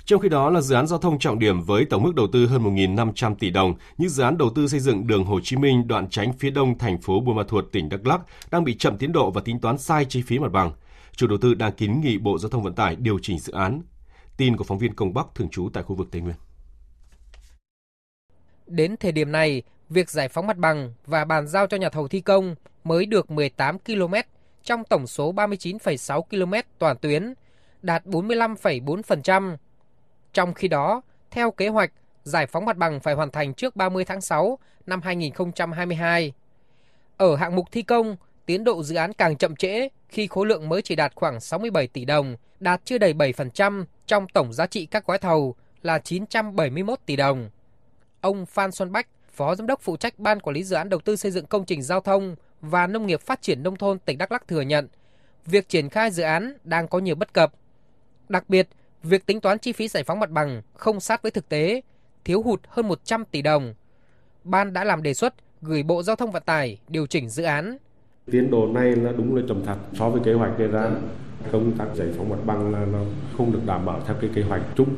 Trong 0.06 0.20
khi 0.20 0.30
đó 0.30 0.50
là 0.50 0.62
dự 0.62 0.76
án 0.76 0.88
giao 0.88 1.00
thông 1.00 1.20
trọng 1.20 1.40
điểm 1.40 1.62
với 1.62 1.86
tổng 1.86 2.04
mức 2.04 2.16
đầu 2.16 2.28
tư 2.34 2.46
hơn 2.46 2.64
1.500 2.64 3.36
tỷ 3.36 3.50
đồng, 3.50 3.74
như 3.98 4.08
dự 4.08 4.24
án 4.24 4.38
đầu 4.38 4.50
tư 4.56 4.68
xây 4.68 4.80
dựng 4.80 5.08
đường 5.08 5.24
Hồ 5.24 5.40
Chí 5.44 5.58
Minh 5.58 5.88
đoạn 5.88 6.10
tránh 6.10 6.34
phía 6.34 6.50
đông 6.50 6.78
thành 6.78 7.02
phố 7.02 7.20
Buôn 7.20 7.36
Ma 7.36 7.44
Thuột, 7.48 7.66
tỉnh 7.72 7.90
Đắk 7.90 8.08
Lắk 8.08 8.22
đang 8.52 8.64
bị 8.64 8.78
chậm 8.78 8.98
tiến 8.98 9.12
độ 9.12 9.32
và 9.32 9.42
tính 9.42 9.60
toán 9.60 9.78
sai 9.78 10.06
chi 10.06 10.22
phí 10.22 10.40
mặt 10.40 10.52
bằng. 10.52 10.72
Chủ 11.16 11.28
đầu 11.28 11.38
tư 11.38 11.54
đang 11.54 11.72
kiến 11.72 12.02
nghị 12.02 12.18
Bộ 12.18 12.38
Giao 12.38 12.50
thông 12.50 12.64
Vận 12.64 12.74
tải 12.74 12.96
điều 12.96 13.20
chỉnh 13.22 13.40
dự 13.40 13.54
án. 13.54 13.82
Tin 14.38 14.58
của 14.58 14.64
phóng 14.64 14.78
viên 14.78 14.94
Công 14.94 15.14
Bắc 15.14 15.28
thường 15.36 15.50
trú 15.50 15.70
tại 15.74 15.84
khu 15.84 15.96
vực 15.96 16.08
Tây 16.12 16.22
Nguyên. 16.22 16.36
Đến 18.68 18.98
thời 18.98 19.12
điểm 19.12 19.32
này, 19.32 19.64
việc 19.90 20.10
giải 20.10 20.30
phóng 20.30 20.48
mặt 20.48 20.58
bằng 20.58 20.94
và 21.06 21.26
bàn 21.26 21.48
giao 21.48 21.68
cho 21.68 21.78
nhà 21.78 21.90
thầu 21.90 22.08
thi 22.08 22.22
công 22.22 22.56
mới 22.84 23.06
được 23.06 23.32
18 23.32 23.80
km 23.80 24.14
trong 24.64 24.84
tổng 24.84 25.08
số 25.08 25.34
39,6 25.34 26.22
km 26.22 26.54
toàn 26.80 26.98
tuyến, 26.98 27.34
đạt 27.82 28.06
45,4%. 28.06 29.58
Trong 30.34 30.54
khi 30.54 30.68
đó, 30.68 31.02
theo 31.32 31.52
kế 31.52 31.68
hoạch, 31.68 31.92
giải 32.24 32.48
phóng 32.48 32.66
mặt 32.66 32.78
bằng 32.78 33.00
phải 33.00 33.14
hoàn 33.14 33.32
thành 33.32 33.54
trước 33.54 33.76
30 33.76 34.06
tháng 34.06 34.22
6 34.22 34.60
năm 34.86 35.02
2022. 35.02 36.34
Ở 37.18 37.36
hạng 37.36 37.56
mục 37.56 37.68
thi 37.72 37.82
công, 37.82 38.16
tiến 38.46 38.64
độ 38.64 38.84
dự 38.84 38.96
án 38.96 39.14
càng 39.14 39.38
chậm 39.38 39.56
trễ 39.56 39.90
khi 40.10 40.28
khối 40.28 40.46
lượng 40.46 40.70
mới 40.70 40.82
chỉ 40.82 40.96
đạt 40.96 41.12
khoảng 41.16 41.40
67 41.40 41.88
tỷ 41.88 42.06
đồng, 42.06 42.36
đạt 42.60 42.82
chưa 42.86 42.98
đầy 42.98 43.14
7% 43.14 43.86
trong 44.08 44.28
tổng 44.28 44.54
giá 44.54 44.68
trị 44.68 44.86
các 44.86 45.06
gói 45.06 45.18
thầu 45.18 45.56
là 45.82 46.00
971 46.00 47.00
tỷ 47.06 47.16
đồng. 47.16 47.50
Ông 48.26 48.46
Phan 48.46 48.72
Xuân 48.72 48.92
Bách, 48.92 49.08
Phó 49.32 49.56
Giám 49.56 49.68
đốc 49.68 49.82
phụ 49.82 49.98
trách 49.98 50.20
Ban 50.20 50.40
Quản 50.40 50.54
lý 50.54 50.64
Dự 50.64 50.76
án 50.76 50.90
Đầu 50.90 51.00
tư 51.00 51.16
xây 51.16 51.32
dựng 51.32 51.46
công 51.46 51.66
trình 51.66 51.82
giao 51.82 52.00
thông 52.00 52.36
và 52.62 52.88
Nông 52.88 53.08
nghiệp 53.08 53.22
Phát 53.22 53.42
triển 53.42 53.64
Nông 53.64 53.76
thôn 53.76 54.00
tỉnh 54.00 54.18
Đắk 54.18 54.32
Lắk 54.32 54.48
thừa 54.48 54.62
nhận, 54.62 54.88
việc 55.46 55.70
triển 55.70 55.90
khai 55.90 56.12
dự 56.12 56.24
án 56.24 56.58
đang 56.64 56.88
có 56.88 57.00
nhiều 57.00 57.16
bất 57.16 57.34
cập. 57.34 57.54
Đặc 58.30 58.50
biệt, 58.50 58.68
việc 59.04 59.26
tính 59.26 59.42
toán 59.42 59.60
chi 59.60 59.72
phí 59.72 59.88
giải 59.88 60.04
phóng 60.04 60.20
mặt 60.20 60.30
bằng 60.30 60.62
không 60.74 61.00
sát 61.00 61.22
với 61.22 61.32
thực 61.32 61.50
tế, 61.50 61.82
thiếu 62.24 62.42
hụt 62.42 62.62
hơn 62.68 62.88
100 62.88 63.26
tỷ 63.26 63.42
đồng. 63.42 63.74
Ban 64.44 64.74
đã 64.74 64.84
làm 64.84 65.04
đề 65.04 65.14
xuất 65.14 65.34
gửi 65.62 65.84
Bộ 65.84 66.04
Giao 66.04 66.16
thông 66.16 66.32
Vận 66.32 66.44
tải 66.46 66.78
điều 66.88 67.08
chỉnh 67.08 67.30
dự 67.30 67.44
án. 67.44 67.78
Tiến 68.32 68.52
độ 68.52 68.68
này 68.68 68.96
là 68.96 69.12
đúng 69.12 69.36
là 69.36 69.42
chậm 69.48 69.66
thật 69.66 69.78
so 69.94 70.10
với 70.10 70.22
kế 70.26 70.34
hoạch 70.34 70.60
đề 70.60 70.68
ra. 70.68 70.92
Công 71.52 71.78
tác 71.78 71.86
giải 71.96 72.08
phóng 72.18 72.30
mặt 72.30 72.40
bằng 72.46 72.74
là 72.74 72.86
nó 72.86 73.00
không 73.38 73.54
được 73.54 73.62
đảm 73.66 73.86
bảo 73.86 74.02
theo 74.08 74.16
cái 74.22 74.30
kế 74.36 74.42
hoạch 74.42 74.62
chung 74.76 74.96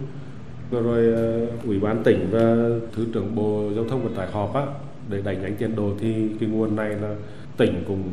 Vừa 0.71 0.81
rồi 0.81 1.13
ờ, 1.13 1.47
ủy 1.65 1.79
ban 1.79 2.03
tỉnh 2.03 2.27
và 2.31 2.55
thứ 2.95 3.05
trưởng 3.13 3.35
bộ 3.35 3.69
giao 3.75 3.85
thông 3.89 4.03
vận 4.03 4.15
tải 4.15 4.27
họp 4.31 4.53
á, 4.53 4.65
để 5.09 5.21
đẩy 5.23 5.35
nhanh 5.35 5.55
tiến 5.55 5.75
độ 5.75 5.91
thì 5.99 6.27
cái 6.39 6.49
nguồn 6.49 6.75
này 6.75 6.89
là 6.89 7.15
tỉnh 7.57 7.83
cũng 7.87 8.03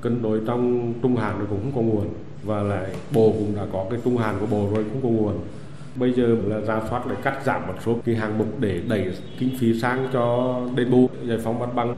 cân 0.00 0.22
đối 0.22 0.40
trong 0.46 0.92
trung 1.02 1.16
hạn 1.16 1.38
rồi 1.38 1.46
cũng 1.50 1.60
không 1.62 1.72
có 1.74 1.80
nguồn. 1.80 2.06
Và 2.44 2.62
lại 2.62 2.86
bộ 3.14 3.32
cũng 3.38 3.56
đã 3.56 3.62
có 3.72 3.86
cái 3.90 4.00
trung 4.04 4.16
hạn 4.16 4.36
của 4.40 4.46
bộ 4.46 4.68
rồi 4.74 4.84
cũng 4.92 5.02
có 5.02 5.08
nguồn. 5.08 5.34
Bây 5.96 6.12
giờ 6.12 6.36
là 6.46 6.60
ra 6.60 6.80
soát 6.90 7.06
lại 7.06 7.16
cắt 7.22 7.40
giảm 7.44 7.66
một 7.66 7.74
số 7.84 7.96
cái 8.04 8.14
hàng 8.14 8.38
mục 8.38 8.60
để 8.60 8.80
đẩy 8.88 9.12
kinh 9.38 9.50
phí 9.58 9.80
sang 9.80 10.08
cho 10.12 10.56
đền 10.76 10.90
bù, 10.90 11.08
giải 11.24 11.38
phóng 11.38 11.58
mặt 11.58 11.74
bằng. 11.74 11.96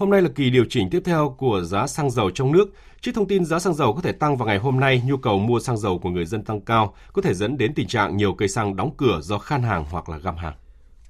Hôm 0.00 0.10
nay 0.10 0.22
là 0.22 0.28
kỳ 0.34 0.50
điều 0.50 0.64
chỉnh 0.68 0.90
tiếp 0.90 1.02
theo 1.04 1.34
của 1.38 1.62
giá 1.62 1.86
xăng 1.86 2.10
dầu 2.10 2.30
trong 2.30 2.52
nước. 2.52 2.64
Trước 3.00 3.12
thông 3.14 3.26
tin 3.26 3.44
giá 3.44 3.58
xăng 3.58 3.74
dầu 3.74 3.92
có 3.92 4.00
thể 4.00 4.12
tăng 4.12 4.36
vào 4.36 4.46
ngày 4.46 4.58
hôm 4.58 4.80
nay, 4.80 5.02
nhu 5.06 5.16
cầu 5.16 5.38
mua 5.38 5.60
xăng 5.60 5.78
dầu 5.78 5.98
của 5.98 6.10
người 6.10 6.24
dân 6.24 6.44
tăng 6.44 6.60
cao, 6.60 6.94
có 7.12 7.22
thể 7.22 7.34
dẫn 7.34 7.56
đến 7.56 7.74
tình 7.74 7.88
trạng 7.88 8.16
nhiều 8.16 8.34
cây 8.34 8.48
xăng 8.48 8.76
đóng 8.76 8.90
cửa 8.96 9.20
do 9.22 9.38
khan 9.38 9.62
hàng 9.62 9.84
hoặc 9.90 10.08
là 10.08 10.18
găm 10.18 10.36
hàng. 10.36 10.54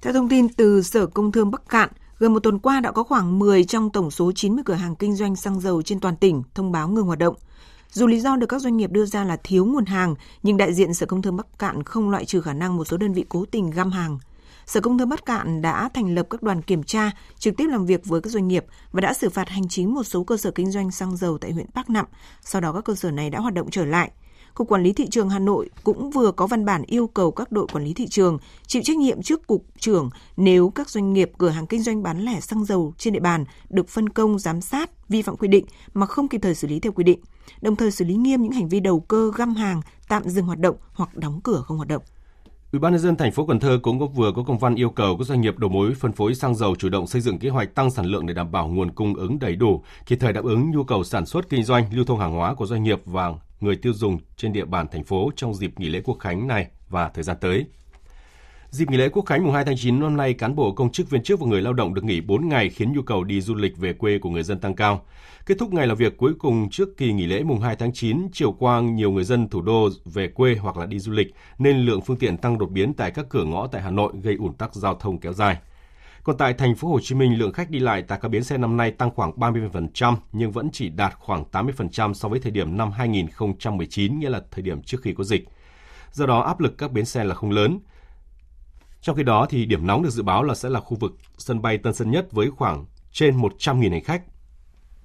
Theo 0.01 0.13
thông 0.13 0.29
tin 0.29 0.49
từ 0.49 0.81
Sở 0.81 1.05
Công 1.05 1.31
Thương 1.31 1.51
Bắc 1.51 1.69
Cạn, 1.69 1.89
Gần 2.19 2.33
một 2.33 2.39
tuần 2.39 2.59
qua 2.59 2.79
đã 2.79 2.91
có 2.91 3.03
khoảng 3.03 3.39
10 3.39 3.63
trong 3.63 3.89
tổng 3.89 4.11
số 4.11 4.31
90 4.31 4.63
cửa 4.65 4.73
hàng 4.73 4.95
kinh 4.95 5.15
doanh 5.15 5.35
xăng 5.35 5.59
dầu 5.59 5.81
trên 5.81 5.99
toàn 5.99 6.15
tỉnh 6.15 6.43
thông 6.53 6.71
báo 6.71 6.89
ngừng 6.89 7.05
hoạt 7.05 7.19
động. 7.19 7.35
Dù 7.91 8.07
lý 8.07 8.19
do 8.19 8.35
được 8.35 8.47
các 8.47 8.61
doanh 8.61 8.77
nghiệp 8.77 8.91
đưa 8.91 9.05
ra 9.05 9.23
là 9.23 9.37
thiếu 9.43 9.65
nguồn 9.65 9.85
hàng, 9.85 10.15
nhưng 10.43 10.57
đại 10.57 10.73
diện 10.73 10.93
Sở 10.93 11.05
Công 11.05 11.21
Thương 11.21 11.37
Bắc 11.37 11.59
Cạn 11.59 11.83
không 11.83 12.09
loại 12.09 12.25
trừ 12.25 12.41
khả 12.41 12.53
năng 12.53 12.77
một 12.77 12.85
số 12.85 12.97
đơn 12.97 13.13
vị 13.13 13.25
cố 13.29 13.45
tình 13.51 13.69
găm 13.69 13.91
hàng. 13.91 14.19
Sở 14.71 14.81
Công 14.81 14.97
Thương 14.97 15.09
Bắc 15.09 15.25
Cạn 15.25 15.61
đã 15.61 15.89
thành 15.93 16.15
lập 16.15 16.27
các 16.29 16.43
đoàn 16.43 16.61
kiểm 16.61 16.83
tra, 16.83 17.11
trực 17.39 17.57
tiếp 17.57 17.67
làm 17.67 17.85
việc 17.85 18.05
với 18.05 18.21
các 18.21 18.29
doanh 18.29 18.47
nghiệp 18.47 18.65
và 18.91 19.01
đã 19.01 19.13
xử 19.13 19.29
phạt 19.29 19.49
hành 19.49 19.67
chính 19.69 19.93
một 19.93 20.03
số 20.03 20.23
cơ 20.23 20.37
sở 20.37 20.51
kinh 20.51 20.71
doanh 20.71 20.91
xăng 20.91 21.17
dầu 21.17 21.37
tại 21.37 21.51
huyện 21.51 21.65
Bắc 21.73 21.89
Nậm. 21.89 22.05
Sau 22.41 22.61
đó 22.61 22.73
các 22.73 22.85
cơ 22.85 22.95
sở 22.95 23.11
này 23.11 23.29
đã 23.29 23.39
hoạt 23.39 23.53
động 23.53 23.69
trở 23.71 23.85
lại. 23.85 24.11
Cục 24.53 24.67
Quản 24.67 24.83
lý 24.83 24.93
Thị 24.93 25.07
trường 25.09 25.29
Hà 25.29 25.39
Nội 25.39 25.69
cũng 25.83 26.11
vừa 26.11 26.31
có 26.31 26.47
văn 26.47 26.65
bản 26.65 26.83
yêu 26.83 27.07
cầu 27.07 27.31
các 27.31 27.51
đội 27.51 27.67
quản 27.67 27.83
lý 27.83 27.93
thị 27.93 28.07
trường 28.07 28.37
chịu 28.67 28.81
trách 28.85 28.97
nhiệm 28.97 29.21
trước 29.21 29.47
Cục 29.47 29.65
trưởng 29.79 30.09
nếu 30.37 30.69
các 30.69 30.89
doanh 30.89 31.13
nghiệp 31.13 31.31
cửa 31.37 31.49
hàng 31.49 31.67
kinh 31.67 31.83
doanh 31.83 32.03
bán 32.03 32.25
lẻ 32.25 32.39
xăng 32.39 32.65
dầu 32.65 32.93
trên 32.97 33.13
địa 33.13 33.19
bàn 33.19 33.45
được 33.69 33.89
phân 33.89 34.09
công 34.09 34.39
giám 34.39 34.61
sát 34.61 35.09
vi 35.09 35.21
phạm 35.21 35.37
quy 35.37 35.47
định 35.47 35.65
mà 35.93 36.05
không 36.05 36.27
kịp 36.27 36.39
thời 36.41 36.55
xử 36.55 36.67
lý 36.67 36.79
theo 36.79 36.91
quy 36.91 37.03
định, 37.03 37.19
đồng 37.61 37.75
thời 37.75 37.91
xử 37.91 38.05
lý 38.05 38.15
nghiêm 38.15 38.41
những 38.41 38.51
hành 38.51 38.69
vi 38.69 38.79
đầu 38.79 38.99
cơ 38.99 39.31
găm 39.35 39.55
hàng, 39.55 39.81
tạm 40.07 40.23
dừng 40.23 40.45
hoạt 40.45 40.59
động 40.59 40.75
hoặc 40.93 41.15
đóng 41.15 41.41
cửa 41.43 41.63
không 41.67 41.77
hoạt 41.77 41.89
động. 41.89 42.03
Ủy 42.71 42.79
ban 42.79 42.91
nhân 42.91 43.01
dân 43.01 43.15
thành 43.15 43.31
phố 43.31 43.45
Cần 43.45 43.59
Thơ 43.59 43.79
cũng 43.83 43.99
có 43.99 44.05
vừa 44.05 44.31
có 44.35 44.43
công 44.43 44.57
văn 44.57 44.75
yêu 44.75 44.89
cầu 44.89 45.17
các 45.17 45.23
doanh 45.27 45.41
nghiệp 45.41 45.57
đầu 45.57 45.69
mối 45.69 45.93
phân 45.99 46.11
phối 46.11 46.35
xăng 46.35 46.55
dầu 46.55 46.75
chủ 46.75 46.89
động 46.89 47.07
xây 47.07 47.21
dựng 47.21 47.39
kế 47.39 47.49
hoạch 47.49 47.75
tăng 47.75 47.91
sản 47.91 48.05
lượng 48.05 48.25
để 48.25 48.33
đảm 48.33 48.51
bảo 48.51 48.67
nguồn 48.67 48.91
cung 48.91 49.13
ứng 49.13 49.39
đầy 49.39 49.55
đủ, 49.55 49.83
kịp 50.05 50.17
thời 50.19 50.33
đáp 50.33 50.43
ứng 50.43 50.71
nhu 50.71 50.83
cầu 50.83 51.03
sản 51.03 51.25
xuất 51.25 51.49
kinh 51.49 51.63
doanh, 51.63 51.85
lưu 51.93 52.05
thông 52.05 52.19
hàng 52.19 52.31
hóa 52.31 52.53
của 52.53 52.65
doanh 52.65 52.83
nghiệp 52.83 53.01
và 53.05 53.33
người 53.59 53.75
tiêu 53.75 53.93
dùng 53.93 54.17
trên 54.37 54.53
địa 54.53 54.65
bàn 54.65 54.87
thành 54.91 55.03
phố 55.03 55.31
trong 55.35 55.53
dịp 55.53 55.79
nghỉ 55.79 55.89
lễ 55.89 56.01
Quốc 56.05 56.17
khánh 56.19 56.47
này 56.47 56.67
và 56.89 57.09
thời 57.09 57.23
gian 57.23 57.37
tới. 57.41 57.65
Dịp 58.71 58.89
nghỉ 58.89 58.97
lễ 58.97 59.09
Quốc 59.09 59.25
khánh 59.25 59.43
mùng 59.43 59.53
2 59.53 59.65
tháng 59.65 59.77
9 59.77 59.99
năm 59.99 60.17
nay, 60.17 60.33
cán 60.33 60.55
bộ 60.55 60.71
công 60.71 60.91
chức 60.91 61.09
viên 61.09 61.23
chức 61.23 61.39
và 61.39 61.47
người 61.47 61.61
lao 61.61 61.73
động 61.73 61.93
được 61.93 62.03
nghỉ 62.03 62.21
4 62.21 62.49
ngày 62.49 62.69
khiến 62.69 62.93
nhu 62.93 63.01
cầu 63.01 63.23
đi 63.23 63.41
du 63.41 63.55
lịch 63.55 63.77
về 63.77 63.93
quê 63.93 64.19
của 64.19 64.29
người 64.29 64.43
dân 64.43 64.59
tăng 64.59 64.75
cao. 64.75 65.05
Kết 65.45 65.55
thúc 65.59 65.73
ngày 65.73 65.87
làm 65.87 65.97
việc 65.97 66.17
cuối 66.17 66.33
cùng 66.39 66.69
trước 66.69 66.97
kỳ 66.97 67.13
nghỉ 67.13 67.25
lễ 67.25 67.43
mùng 67.43 67.59
2 67.59 67.75
tháng 67.75 67.93
9, 67.93 68.27
chiều 68.33 68.51
qua 68.51 68.79
nhiều 68.81 69.11
người 69.11 69.23
dân 69.23 69.49
thủ 69.49 69.61
đô 69.61 69.89
về 70.05 70.27
quê 70.27 70.55
hoặc 70.55 70.77
là 70.77 70.85
đi 70.85 70.99
du 70.99 71.11
lịch 71.11 71.35
nên 71.57 71.77
lượng 71.77 72.01
phương 72.01 72.17
tiện 72.17 72.37
tăng 72.37 72.57
đột 72.57 72.69
biến 72.69 72.93
tại 72.93 73.11
các 73.11 73.25
cửa 73.29 73.43
ngõ 73.43 73.67
tại 73.67 73.81
Hà 73.81 73.91
Nội 73.91 74.13
gây 74.23 74.35
ủn 74.35 74.53
tắc 74.53 74.75
giao 74.75 74.95
thông 74.95 75.19
kéo 75.19 75.33
dài. 75.33 75.57
Còn 76.23 76.37
tại 76.37 76.53
thành 76.53 76.75
phố 76.75 76.87
Hồ 76.87 76.99
Chí 76.99 77.15
Minh, 77.15 77.39
lượng 77.39 77.53
khách 77.53 77.69
đi 77.69 77.79
lại 77.79 78.03
tại 78.07 78.19
các 78.21 78.27
bến 78.27 78.43
xe 78.43 78.57
năm 78.57 78.77
nay 78.77 78.91
tăng 78.91 79.11
khoảng 79.11 79.31
30% 79.31 80.15
nhưng 80.31 80.51
vẫn 80.51 80.69
chỉ 80.73 80.89
đạt 80.89 81.13
khoảng 81.19 81.43
80% 81.51 82.13
so 82.13 82.29
với 82.29 82.39
thời 82.39 82.51
điểm 82.51 82.77
năm 82.77 82.91
2019, 82.91 84.19
nghĩa 84.19 84.29
là 84.29 84.41
thời 84.51 84.61
điểm 84.61 84.81
trước 84.81 85.01
khi 85.01 85.13
có 85.13 85.23
dịch. 85.23 85.47
Do 86.11 86.25
đó 86.25 86.39
áp 86.39 86.59
lực 86.59 86.77
các 86.77 86.91
bến 86.91 87.05
xe 87.05 87.23
là 87.23 87.35
không 87.35 87.51
lớn. 87.51 87.79
Trong 89.01 89.15
khi 89.15 89.23
đó 89.23 89.45
thì 89.49 89.65
điểm 89.65 89.87
nóng 89.87 90.03
được 90.03 90.09
dự 90.09 90.23
báo 90.23 90.43
là 90.43 90.55
sẽ 90.55 90.69
là 90.69 90.79
khu 90.79 90.97
vực 90.99 91.11
sân 91.37 91.61
bay 91.61 91.77
Tân 91.77 91.93
Sơn 91.93 92.11
Nhất 92.11 92.31
với 92.31 92.51
khoảng 92.51 92.85
trên 93.11 93.37
100.000 93.37 93.91
hành 93.91 94.03
khách, 94.03 94.23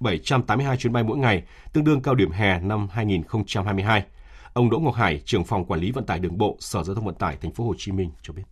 782 0.00 0.76
chuyến 0.76 0.92
bay 0.92 1.02
mỗi 1.02 1.18
ngày, 1.18 1.42
tương 1.72 1.84
đương 1.84 2.02
cao 2.02 2.14
điểm 2.14 2.30
hè 2.30 2.60
năm 2.60 2.88
2022. 2.90 4.04
Ông 4.52 4.70
Đỗ 4.70 4.78
Ngọc 4.78 4.94
Hải, 4.94 5.20
trưởng 5.24 5.44
phòng 5.44 5.64
quản 5.64 5.80
lý 5.80 5.90
vận 5.90 6.06
tải 6.06 6.18
đường 6.18 6.38
bộ, 6.38 6.56
Sở 6.60 6.82
Giao 6.82 6.94
thông 6.94 7.04
Vận 7.04 7.14
tải 7.14 7.36
thành 7.42 7.52
phố 7.52 7.64
Hồ 7.64 7.74
Chí 7.78 7.92
Minh 7.92 8.10
cho 8.22 8.32
biết 8.32 8.42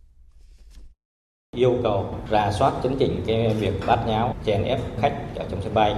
yêu 1.55 1.77
cầu 1.83 2.15
ra 2.29 2.51
soát 2.51 2.73
chấn 2.83 2.95
chỉnh 2.99 3.23
cái 3.27 3.53
việc 3.59 3.73
bát 3.87 3.99
nháo 4.07 4.35
chèn 4.45 4.63
ép 4.63 4.79
khách 5.01 5.13
ở 5.35 5.45
trong 5.51 5.61
sân 5.61 5.73
bay 5.73 5.95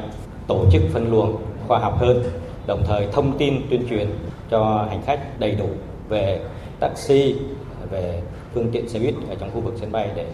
tổ 0.48 0.66
chức 0.72 0.82
phân 0.94 1.12
luồng 1.12 1.42
khoa 1.68 1.80
học 1.80 1.98
hơn 2.00 2.24
đồng 2.68 2.84
thời 2.86 3.08
thông 3.12 3.38
tin 3.38 3.62
tuyên 3.70 3.88
truyền 3.90 4.10
cho 4.50 4.88
hành 4.90 5.02
khách 5.06 5.40
đầy 5.40 5.52
đủ 5.52 5.70
về 6.10 6.40
taxi 6.80 7.36
về 7.92 8.22
phương 8.58 8.70
tiện 8.72 8.90
xe 8.90 9.00
buýt 9.00 9.14
ở 9.30 9.36
trong 9.36 9.52
khu 9.54 9.62
vực 9.62 9.74
sân 9.80 9.92
bay 9.92 10.10
để 10.16 10.26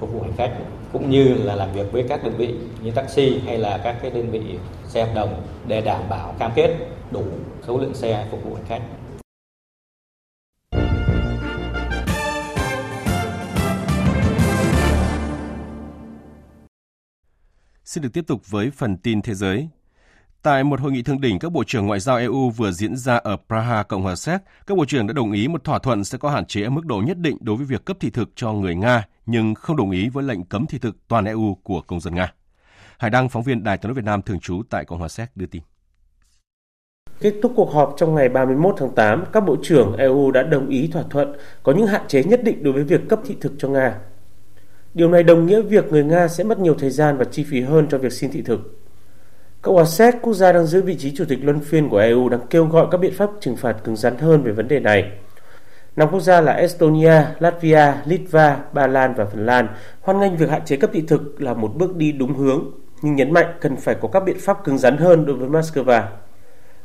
phục 0.00 0.12
vụ 0.12 0.20
hành 0.20 0.32
khách, 0.36 0.58
cũng 0.92 1.10
như 1.10 1.34
là 1.34 1.54
làm 1.54 1.72
việc 1.72 1.92
với 1.92 2.04
các 2.08 2.24
đơn 2.24 2.34
vị 2.36 2.54
như 2.82 2.90
taxi 2.90 3.38
hay 3.38 3.58
là 3.58 3.80
các 3.84 3.96
cái 4.02 4.10
đơn 4.10 4.30
vị 4.30 4.40
xe 4.88 5.04
hợp 5.04 5.12
đồng 5.14 5.42
để 5.68 5.80
đảm 5.80 6.02
bảo 6.08 6.34
cam 6.38 6.52
kết 6.54 6.76
đủ 7.10 7.24
số 7.66 7.78
lượng 7.78 7.94
xe 7.94 8.26
phục 8.30 8.44
vụ 8.44 8.54
hành 8.54 8.64
khách 8.68 8.82
Xin 17.84 18.02
được 18.02 18.12
tiếp 18.12 18.24
tục 18.26 18.50
với 18.50 18.70
phần 18.70 18.96
tin 18.96 19.22
thế 19.22 19.34
giới. 19.34 19.68
Tại 20.42 20.64
một 20.64 20.80
hội 20.80 20.92
nghị 20.92 21.02
thượng 21.02 21.20
đỉnh 21.20 21.38
các 21.38 21.52
bộ 21.52 21.64
trưởng 21.64 21.86
ngoại 21.86 22.00
giao 22.00 22.18
EU 22.18 22.50
vừa 22.50 22.70
diễn 22.70 22.96
ra 22.96 23.16
ở 23.16 23.36
Praha, 23.48 23.82
Cộng 23.82 24.02
hòa 24.02 24.16
Séc, 24.16 24.40
các 24.66 24.76
bộ 24.78 24.84
trưởng 24.84 25.06
đã 25.06 25.12
đồng 25.12 25.32
ý 25.32 25.48
một 25.48 25.64
thỏa 25.64 25.78
thuận 25.78 26.04
sẽ 26.04 26.18
có 26.18 26.30
hạn 26.30 26.46
chế 26.46 26.62
ở 26.62 26.70
mức 26.70 26.86
độ 26.86 27.02
nhất 27.06 27.18
định 27.18 27.36
đối 27.40 27.56
với 27.56 27.66
việc 27.66 27.84
cấp 27.84 27.96
thị 28.00 28.10
thực 28.10 28.28
cho 28.34 28.52
người 28.52 28.74
Nga, 28.74 29.04
nhưng 29.26 29.54
không 29.54 29.76
đồng 29.76 29.90
ý 29.90 30.08
với 30.08 30.24
lệnh 30.24 30.44
cấm 30.44 30.66
thị 30.66 30.78
thực 30.78 30.96
toàn 31.08 31.24
EU 31.24 31.54
của 31.62 31.80
công 31.80 32.00
dân 32.00 32.14
Nga. 32.14 32.32
Hải 32.98 33.10
Đăng, 33.10 33.28
phóng 33.28 33.42
viên 33.42 33.64
Đài 33.64 33.78
tiếng 33.78 33.88
nói 33.88 33.94
Việt 33.94 34.04
Nam 34.04 34.22
thường 34.22 34.40
trú 34.40 34.62
tại 34.70 34.84
Cộng 34.84 34.98
hòa 34.98 35.08
Séc 35.08 35.36
đưa 35.36 35.46
tin. 35.46 35.62
Kết 37.20 37.34
thúc 37.42 37.52
cuộc 37.56 37.72
họp 37.72 37.94
trong 37.96 38.14
ngày 38.14 38.28
31 38.28 38.74
tháng 38.78 38.94
8, 38.94 39.24
các 39.32 39.40
bộ 39.40 39.56
trưởng 39.62 39.96
EU 39.96 40.30
đã 40.30 40.42
đồng 40.42 40.68
ý 40.68 40.88
thỏa 40.92 41.02
thuận 41.10 41.32
có 41.62 41.72
những 41.72 41.86
hạn 41.86 42.02
chế 42.08 42.24
nhất 42.24 42.44
định 42.44 42.62
đối 42.62 42.72
với 42.72 42.84
việc 42.84 43.00
cấp 43.08 43.20
thị 43.24 43.36
thực 43.40 43.52
cho 43.58 43.68
Nga. 43.68 43.98
Điều 44.94 45.10
này 45.10 45.22
đồng 45.22 45.46
nghĩa 45.46 45.60
việc 45.60 45.92
người 45.92 46.04
Nga 46.04 46.28
sẽ 46.28 46.44
mất 46.44 46.58
nhiều 46.58 46.74
thời 46.78 46.90
gian 46.90 47.16
và 47.16 47.24
chi 47.24 47.44
phí 47.44 47.60
hơn 47.60 47.86
cho 47.90 47.98
việc 47.98 48.12
xin 48.12 48.30
thị 48.30 48.42
thực. 48.42 48.81
Cộng 49.62 49.74
hòa 49.74 49.84
Séc, 49.84 50.14
quốc 50.22 50.32
gia 50.32 50.52
đang 50.52 50.66
giữ 50.66 50.82
vị 50.82 50.96
trí 50.98 51.14
chủ 51.14 51.24
tịch 51.28 51.38
luân 51.42 51.60
phiên 51.60 51.88
của 51.88 51.98
EU, 51.98 52.28
đang 52.28 52.40
kêu 52.50 52.66
gọi 52.66 52.86
các 52.90 52.98
biện 52.98 53.12
pháp 53.14 53.30
trừng 53.40 53.56
phạt 53.56 53.76
cứng 53.84 53.96
rắn 53.96 54.18
hơn 54.18 54.42
về 54.42 54.52
vấn 54.52 54.68
đề 54.68 54.80
này. 54.80 55.10
Năm 55.96 56.08
quốc 56.12 56.20
gia 56.20 56.40
là 56.40 56.52
Estonia, 56.52 57.22
Latvia, 57.38 57.92
Litva, 58.04 58.58
Ba 58.72 58.86
Lan 58.86 59.14
và 59.14 59.24
Phần 59.24 59.46
Lan 59.46 59.68
hoan 60.00 60.20
nghênh 60.20 60.36
việc 60.36 60.50
hạn 60.50 60.64
chế 60.64 60.76
cấp 60.76 60.90
thị 60.92 61.04
thực 61.08 61.42
là 61.42 61.54
một 61.54 61.72
bước 61.76 61.96
đi 61.96 62.12
đúng 62.12 62.34
hướng, 62.34 62.70
nhưng 63.02 63.16
nhấn 63.16 63.32
mạnh 63.32 63.46
cần 63.60 63.76
phải 63.76 63.94
có 64.00 64.08
các 64.08 64.24
biện 64.24 64.36
pháp 64.40 64.64
cứng 64.64 64.78
rắn 64.78 64.96
hơn 64.96 65.26
đối 65.26 65.36
với 65.36 65.48
Moscow. 65.48 66.02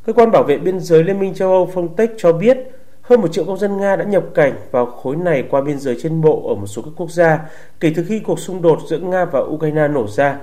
Cơ 0.05 0.13
quan 0.13 0.31
bảo 0.31 0.43
vệ 0.43 0.57
biên 0.57 0.79
giới 0.79 1.03
Liên 1.03 1.19
minh 1.19 1.33
châu 1.33 1.49
Âu 1.51 1.69
Frontex 1.73 2.07
cho 2.17 2.33
biết 2.33 2.57
hơn 3.01 3.21
một 3.21 3.33
triệu 3.33 3.45
công 3.45 3.57
dân 3.57 3.77
Nga 3.77 3.95
đã 3.95 4.03
nhập 4.03 4.23
cảnh 4.33 4.53
vào 4.71 4.85
khối 4.85 5.15
này 5.15 5.43
qua 5.49 5.61
biên 5.61 5.79
giới 5.79 5.97
trên 6.01 6.21
bộ 6.21 6.47
ở 6.49 6.55
một 6.55 6.67
số 6.67 6.81
các 6.81 6.91
quốc 6.97 7.11
gia 7.11 7.39
kể 7.79 7.91
từ 7.95 8.05
khi 8.07 8.19
cuộc 8.19 8.39
xung 8.39 8.61
đột 8.61 8.79
giữa 8.89 8.99
Nga 8.99 9.25
và 9.25 9.39
Ukraine 9.39 9.87
nổ 9.87 10.07
ra. 10.07 10.37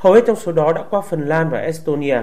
Hầu 0.00 0.12
hết 0.12 0.20
trong 0.26 0.36
số 0.36 0.52
đó 0.52 0.72
đã 0.72 0.82
qua 0.90 1.00
Phần 1.00 1.28
Lan 1.28 1.50
và 1.50 1.58
Estonia. 1.58 2.22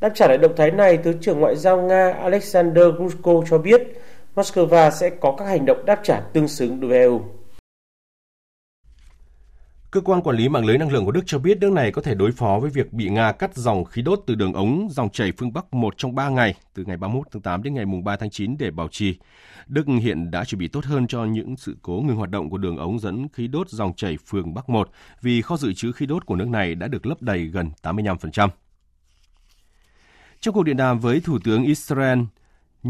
Đáp 0.00 0.10
trả 0.14 0.28
lại 0.28 0.38
động 0.38 0.52
thái 0.56 0.70
này, 0.70 0.96
Thứ 0.96 1.14
trưởng 1.20 1.40
Ngoại 1.40 1.56
giao 1.56 1.82
Nga 1.82 2.12
Alexander 2.12 2.84
Grushko 2.96 3.32
cho 3.50 3.58
biết 3.58 3.82
Moscow 4.34 4.90
sẽ 4.90 5.10
có 5.10 5.34
các 5.38 5.44
hành 5.44 5.66
động 5.66 5.86
đáp 5.86 6.00
trả 6.02 6.20
tương 6.20 6.48
xứng 6.48 6.80
đối 6.80 6.90
với 6.90 6.98
EU. 6.98 7.20
Cơ 9.90 10.00
quan 10.00 10.22
quản 10.22 10.36
lý 10.36 10.48
mạng 10.48 10.66
lưới 10.66 10.78
năng 10.78 10.90
lượng 10.90 11.04
của 11.04 11.12
Đức 11.12 11.20
cho 11.26 11.38
biết 11.38 11.58
nước 11.60 11.72
này 11.72 11.92
có 11.92 12.02
thể 12.02 12.14
đối 12.14 12.32
phó 12.32 12.58
với 12.60 12.70
việc 12.70 12.92
bị 12.92 13.08
Nga 13.08 13.32
cắt 13.32 13.54
dòng 13.54 13.84
khí 13.84 14.02
đốt 14.02 14.20
từ 14.26 14.34
đường 14.34 14.52
ống 14.52 14.88
dòng 14.90 15.10
chảy 15.10 15.32
phương 15.38 15.52
Bắc 15.52 15.74
một 15.74 15.94
trong 15.96 16.14
3 16.14 16.28
ngày, 16.28 16.54
từ 16.74 16.84
ngày 16.84 16.96
31 16.96 17.26
tháng 17.32 17.42
8 17.42 17.62
đến 17.62 17.74
ngày 17.74 17.84
3 18.04 18.16
tháng 18.16 18.30
9 18.30 18.56
để 18.58 18.70
bảo 18.70 18.88
trì. 18.88 19.18
Đức 19.66 19.86
hiện 19.86 20.30
đã 20.30 20.44
chuẩn 20.44 20.58
bị 20.58 20.68
tốt 20.68 20.84
hơn 20.84 21.06
cho 21.06 21.24
những 21.24 21.56
sự 21.56 21.76
cố 21.82 22.02
ngừng 22.06 22.16
hoạt 22.16 22.30
động 22.30 22.50
của 22.50 22.58
đường 22.58 22.76
ống 22.76 22.98
dẫn 22.98 23.28
khí 23.28 23.48
đốt 23.48 23.70
dòng 23.70 23.94
chảy 23.94 24.16
phương 24.26 24.54
Bắc 24.54 24.68
1 24.68 24.90
vì 25.22 25.42
kho 25.42 25.56
dự 25.56 25.72
trữ 25.72 25.92
khí 25.92 26.06
đốt 26.06 26.26
của 26.26 26.36
nước 26.36 26.48
này 26.48 26.74
đã 26.74 26.88
được 26.88 27.06
lấp 27.06 27.22
đầy 27.22 27.44
gần 27.44 27.70
85%. 27.82 28.48
Trong 30.40 30.54
cuộc 30.54 30.62
điện 30.62 30.76
đàm 30.76 31.00
với 31.00 31.20
Thủ 31.20 31.38
tướng 31.44 31.64
Israel 31.64 32.18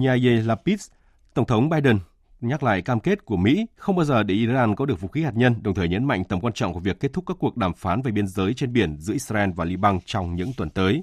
Yair 0.04 0.46
Lapid, 0.46 0.86
Tổng 1.34 1.46
thống 1.46 1.68
Biden 1.68 1.98
nhắc 2.40 2.62
lại 2.62 2.82
cam 2.82 3.00
kết 3.00 3.24
của 3.24 3.36
Mỹ 3.36 3.66
không 3.76 3.96
bao 3.96 4.04
giờ 4.04 4.22
để 4.22 4.34
Iran 4.34 4.76
có 4.76 4.86
được 4.86 5.00
vũ 5.00 5.08
khí 5.08 5.22
hạt 5.22 5.36
nhân, 5.36 5.54
đồng 5.62 5.74
thời 5.74 5.88
nhấn 5.88 6.04
mạnh 6.04 6.24
tầm 6.24 6.40
quan 6.40 6.52
trọng 6.52 6.74
của 6.74 6.80
việc 6.80 7.00
kết 7.00 7.12
thúc 7.12 7.24
các 7.26 7.36
cuộc 7.40 7.56
đàm 7.56 7.74
phán 7.74 8.02
về 8.02 8.12
biên 8.12 8.26
giới 8.26 8.54
trên 8.54 8.72
biển 8.72 8.96
giữa 9.00 9.12
Israel 9.12 9.50
và 9.56 9.64
Liban 9.64 9.98
trong 10.04 10.34
những 10.34 10.52
tuần 10.56 10.70
tới. 10.70 11.02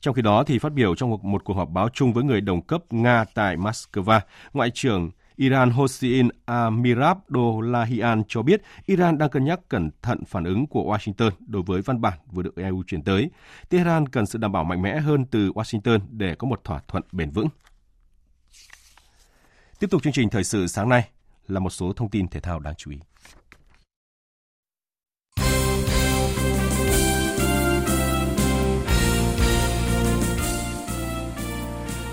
Trong 0.00 0.14
khi 0.14 0.22
đó, 0.22 0.44
thì 0.44 0.58
phát 0.58 0.72
biểu 0.72 0.94
trong 0.94 1.10
một, 1.10 1.24
một 1.24 1.44
cuộc 1.44 1.54
họp 1.54 1.70
báo 1.70 1.88
chung 1.88 2.12
với 2.12 2.24
người 2.24 2.40
đồng 2.40 2.62
cấp 2.62 2.82
Nga 2.90 3.24
tại 3.34 3.56
Moscow, 3.56 4.20
Ngoại 4.52 4.70
trưởng 4.70 5.10
Iran 5.36 5.70
Hossein 5.70 6.28
Amirabdollahian 6.44 8.22
cho 8.28 8.42
biết 8.42 8.62
Iran 8.86 9.18
đang 9.18 9.30
cân 9.30 9.44
nhắc 9.44 9.60
cẩn 9.68 9.90
thận 10.02 10.24
phản 10.24 10.44
ứng 10.44 10.66
của 10.66 10.94
Washington 10.94 11.30
đối 11.46 11.62
với 11.66 11.82
văn 11.82 12.00
bản 12.00 12.18
vừa 12.32 12.42
được 12.42 12.56
EU 12.56 12.82
chuyển 12.86 13.02
tới. 13.02 13.30
Tehran 13.68 14.08
cần 14.08 14.26
sự 14.26 14.38
đảm 14.38 14.52
bảo 14.52 14.64
mạnh 14.64 14.82
mẽ 14.82 15.00
hơn 15.00 15.24
từ 15.24 15.52
Washington 15.52 16.00
để 16.10 16.34
có 16.34 16.48
một 16.48 16.64
thỏa 16.64 16.80
thuận 16.88 17.02
bền 17.12 17.30
vững. 17.30 17.48
Tiếp 19.82 19.90
tục 19.90 20.02
chương 20.02 20.12
trình 20.12 20.30
thời 20.30 20.44
sự 20.44 20.66
sáng 20.66 20.88
nay 20.88 21.08
là 21.48 21.60
một 21.60 21.70
số 21.70 21.92
thông 21.92 22.08
tin 22.08 22.28
thể 22.28 22.40
thao 22.40 22.58
đáng 22.58 22.74
chú 22.78 22.90
ý. 22.90 22.98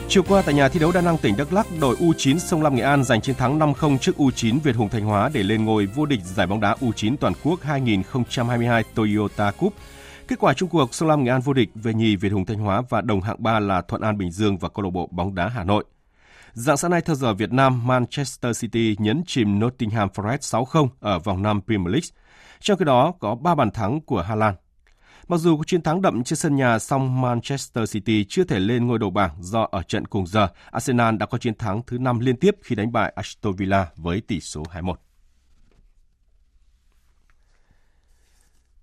Chiều 0.08 0.24
qua 0.28 0.42
tại 0.42 0.54
nhà 0.54 0.70
thi 0.70 0.80
đấu 0.80 0.92
đa 0.92 1.02
năng 1.02 1.18
tỉnh 1.18 1.38
Đắk 1.38 1.54
Lắk, 1.54 1.68
đội 1.82 1.96
U9 1.96 2.38
Sông 2.38 2.62
Lam 2.62 2.76
Nghệ 2.76 2.82
An 2.82 3.04
giành 3.04 3.22
chiến 3.22 3.36
thắng 3.36 3.60
5-0 3.60 3.98
trước 3.98 4.18
U9 4.18 4.60
Việt 4.60 4.76
Hùng 4.76 4.90
Thanh 4.90 5.06
Hóa 5.06 5.30
để 5.34 5.44
lên 5.44 5.66
ngôi 5.66 5.86
vô 5.86 6.06
địch 6.06 6.22
giải 6.24 6.48
bóng 6.48 6.60
đá 6.60 6.76
U9 6.80 7.16
toàn 7.20 7.34
quốc 7.44 7.62
2022 7.62 8.84
Toyota 8.96 9.52
Cup. 9.52 9.74
Kết 10.28 10.40
quả 10.40 10.54
chung 10.54 10.70
cuộc 10.70 10.94
Sông 10.96 11.10
Lam 11.10 11.24
Nghệ 11.24 11.32
An 11.32 11.42
vô 11.42 11.54
địch 11.54 11.70
về 11.76 11.94
nhì 11.94 12.16
Việt 12.16 12.32
Hùng 12.32 12.46
Thanh 12.46 12.60
Hóa 12.60 12.82
và 12.90 13.02
đồng 13.02 13.22
hạng 13.22 13.44
3 13.44 13.60
là 13.60 13.82
Thuận 13.82 14.02
An 14.02 14.18
Bình 14.18 14.32
Dương 14.32 14.58
và 14.58 14.70
câu 14.70 14.84
lạc 14.84 14.92
bộ 14.94 15.10
bóng 15.12 15.36
đá 15.36 15.48
Hà 15.48 15.64
Nội. 15.64 15.86
Dạng 16.54 16.78
sáng 16.78 16.92
nay 16.92 17.02
theo 17.02 17.16
giờ 17.16 17.34
Việt 17.34 17.52
Nam, 17.52 17.88
Manchester 17.88 18.62
City 18.62 18.96
nhấn 19.00 19.24
chìm 19.28 19.60
Nottingham 19.60 20.10
Forest 20.14 20.66
6-0 20.66 20.88
ở 21.00 21.20
vòng 21.20 21.42
5 21.42 21.62
Premier 21.68 21.92
League. 21.92 22.08
Trong 22.60 22.78
khi 22.78 22.86
đó 22.86 23.14
có 23.20 23.36
3 23.36 23.56
bàn 23.56 23.72
thắng 23.72 24.02
của 24.02 24.22
Hà 24.22 24.36
Lan. 24.36 24.56
Mặc 25.28 25.38
dù 25.38 25.58
có 25.58 25.64
chiến 25.64 25.82
thắng 25.82 26.02
đậm 26.02 26.24
trên 26.24 26.38
sân 26.38 26.56
nhà, 26.56 26.80
song 26.80 27.22
Manchester 27.22 27.94
City 27.94 28.26
chưa 28.30 28.44
thể 28.44 28.60
lên 28.60 28.88
ngôi 28.88 29.00
đầu 29.00 29.10
bảng 29.10 29.44
do 29.44 29.68
ở 29.72 29.82
trận 29.84 30.06
cùng 30.06 30.28
giờ, 30.28 30.48
Arsenal 30.72 31.16
đã 31.16 31.26
có 31.26 31.38
chiến 31.38 31.56
thắng 31.56 31.82
thứ 31.88 31.98
5 31.98 32.20
liên 32.20 32.38
tiếp 32.38 32.56
khi 32.64 32.76
đánh 32.76 32.92
bại 32.92 33.14
Aston 33.16 33.56
Villa 33.56 33.88
với 33.96 34.22
tỷ 34.22 34.40
số 34.40 34.64
2-1. 34.64 34.94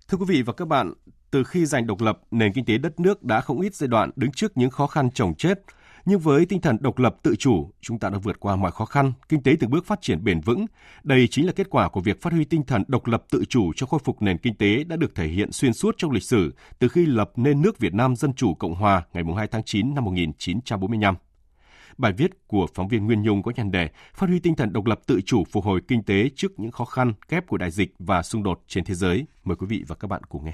Thưa 0.07 0.17
quý 0.17 0.25
vị 0.27 0.41
và 0.41 0.53
các 0.53 0.67
bạn, 0.67 0.93
từ 1.31 1.43
khi 1.43 1.65
giành 1.65 1.87
độc 1.87 2.01
lập, 2.01 2.19
nền 2.31 2.53
kinh 2.53 2.65
tế 2.65 2.77
đất 2.77 2.99
nước 2.99 3.23
đã 3.23 3.41
không 3.41 3.61
ít 3.61 3.75
giai 3.75 3.87
đoạn 3.87 4.09
đứng 4.15 4.31
trước 4.31 4.57
những 4.57 4.69
khó 4.69 4.87
khăn 4.87 5.09
chồng 5.11 5.33
chết. 5.35 5.59
Nhưng 6.09 6.19
với 6.19 6.45
tinh 6.45 6.61
thần 6.61 6.77
độc 6.79 6.99
lập 6.99 7.15
tự 7.23 7.35
chủ, 7.35 7.71
chúng 7.81 7.99
ta 7.99 8.09
đã 8.09 8.17
vượt 8.17 8.39
qua 8.39 8.55
mọi 8.55 8.71
khó 8.71 8.85
khăn, 8.85 9.13
kinh 9.29 9.43
tế 9.43 9.55
từng 9.59 9.69
bước 9.69 9.85
phát 9.85 10.01
triển 10.01 10.23
bền 10.23 10.41
vững. 10.41 10.65
Đây 11.03 11.27
chính 11.27 11.45
là 11.45 11.51
kết 11.51 11.69
quả 11.69 11.89
của 11.89 12.01
việc 12.01 12.21
phát 12.21 12.33
huy 12.33 12.45
tinh 12.45 12.63
thần 12.63 12.83
độc 12.87 13.07
lập 13.07 13.23
tự 13.31 13.45
chủ 13.45 13.71
cho 13.75 13.87
khôi 13.87 13.99
phục 14.03 14.21
nền 14.21 14.37
kinh 14.37 14.55
tế 14.55 14.83
đã 14.83 14.95
được 14.95 15.15
thể 15.15 15.27
hiện 15.27 15.51
xuyên 15.51 15.73
suốt 15.73 15.95
trong 15.97 16.11
lịch 16.11 16.23
sử 16.23 16.53
từ 16.79 16.87
khi 16.87 17.05
lập 17.05 17.31
nên 17.35 17.61
nước 17.61 17.79
Việt 17.79 17.93
Nam 17.93 18.15
Dân 18.15 18.33
Chủ 18.33 18.53
Cộng 18.53 18.75
Hòa 18.75 19.03
ngày 19.13 19.23
2 19.37 19.47
tháng 19.47 19.63
9 19.63 19.95
năm 19.95 20.03
1945. 20.03 21.15
Bài 21.97 22.13
viết 22.17 22.47
của 22.47 22.67
phóng 22.73 22.87
viên 22.87 23.05
Nguyên 23.05 23.21
Nhung 23.21 23.43
có 23.43 23.51
nhan 23.55 23.71
đề 23.71 23.89
Phát 24.13 24.27
huy 24.29 24.39
tinh 24.39 24.55
thần 24.55 24.73
độc 24.73 24.85
lập 24.85 24.99
tự 25.07 25.21
chủ 25.21 25.43
phục 25.43 25.63
hồi 25.63 25.81
kinh 25.87 26.03
tế 26.03 26.29
trước 26.35 26.59
những 26.59 26.71
khó 26.71 26.85
khăn 26.85 27.13
kép 27.29 27.47
của 27.47 27.57
đại 27.57 27.71
dịch 27.71 27.93
và 27.99 28.23
xung 28.23 28.43
đột 28.43 28.63
trên 28.67 28.83
thế 28.83 28.93
giới. 28.93 29.25
Mời 29.43 29.55
quý 29.55 29.67
vị 29.69 29.83
và 29.87 29.95
các 29.95 30.07
bạn 30.07 30.23
cùng 30.23 30.45
nghe. 30.45 30.53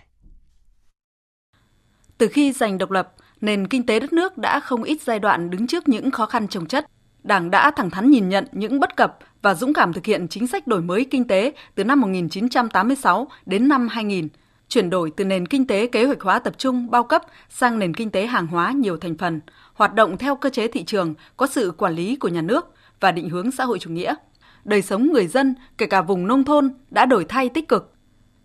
Từ 2.18 2.28
khi 2.28 2.52
giành 2.52 2.78
độc 2.78 2.92
lập, 2.92 3.13
nền 3.43 3.67
kinh 3.67 3.86
tế 3.86 3.99
đất 3.99 4.13
nước 4.13 4.38
đã 4.38 4.60
không 4.60 4.84
ít 4.84 5.01
giai 5.01 5.19
đoạn 5.19 5.49
đứng 5.49 5.67
trước 5.67 5.88
những 5.88 6.12
khó 6.12 6.25
khăn 6.25 6.47
trồng 6.47 6.65
chất. 6.65 6.86
Đảng 7.23 7.51
đã 7.51 7.71
thẳng 7.71 7.89
thắn 7.89 8.10
nhìn 8.10 8.29
nhận 8.29 8.45
những 8.51 8.79
bất 8.79 8.95
cập 8.95 9.17
và 9.41 9.56
dũng 9.56 9.73
cảm 9.73 9.93
thực 9.93 10.06
hiện 10.06 10.27
chính 10.27 10.47
sách 10.47 10.67
đổi 10.67 10.82
mới 10.82 11.06
kinh 11.06 11.27
tế 11.27 11.53
từ 11.75 11.84
năm 11.84 12.01
1986 12.01 13.27
đến 13.45 13.67
năm 13.67 13.88
2000, 13.88 14.27
chuyển 14.67 14.89
đổi 14.89 15.12
từ 15.15 15.25
nền 15.25 15.45
kinh 15.45 15.67
tế 15.67 15.88
kế 15.88 16.06
hoạch 16.06 16.21
hóa 16.21 16.39
tập 16.39 16.53
trung 16.58 16.91
bao 16.91 17.03
cấp 17.03 17.21
sang 17.49 17.79
nền 17.79 17.93
kinh 17.93 18.10
tế 18.10 18.25
hàng 18.25 18.47
hóa 18.47 18.71
nhiều 18.71 18.97
thành 18.97 19.17
phần, 19.17 19.41
hoạt 19.73 19.93
động 19.93 20.17
theo 20.17 20.36
cơ 20.36 20.49
chế 20.49 20.67
thị 20.67 20.84
trường, 20.84 21.13
có 21.38 21.47
sự 21.47 21.71
quản 21.77 21.93
lý 21.93 22.15
của 22.15 22.27
nhà 22.27 22.41
nước 22.41 22.73
và 22.99 23.12
định 23.12 23.29
hướng 23.29 23.51
xã 23.51 23.65
hội 23.65 23.79
chủ 23.79 23.89
nghĩa. 23.89 24.15
Đời 24.63 24.82
sống 24.82 25.12
người 25.13 25.27
dân, 25.27 25.56
kể 25.77 25.86
cả 25.86 26.01
vùng 26.01 26.27
nông 26.27 26.43
thôn, 26.43 26.73
đã 26.89 27.06
đổi 27.06 27.25
thay 27.25 27.49
tích 27.49 27.67
cực. 27.67 27.92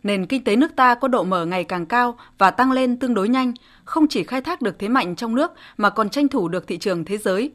Nền 0.02 0.26
kinh 0.26 0.44
tế 0.44 0.56
nước 0.56 0.76
ta 0.76 0.94
có 0.94 1.08
độ 1.08 1.24
mở 1.24 1.46
ngày 1.46 1.64
càng 1.64 1.87
cao 1.87 2.18
và 2.38 2.50
tăng 2.50 2.72
lên 2.72 2.96
tương 2.98 3.14
đối 3.14 3.28
nhanh, 3.28 3.52
không 3.84 4.08
chỉ 4.08 4.22
khai 4.22 4.40
thác 4.40 4.62
được 4.62 4.78
thế 4.78 4.88
mạnh 4.88 5.16
trong 5.16 5.34
nước 5.34 5.52
mà 5.76 5.90
còn 5.90 6.11
tranh 6.11 6.28
thủ 6.28 6.48
được 6.48 6.66
thị 6.66 6.78
trường 6.78 7.04
thế 7.04 7.18
giới. 7.18 7.52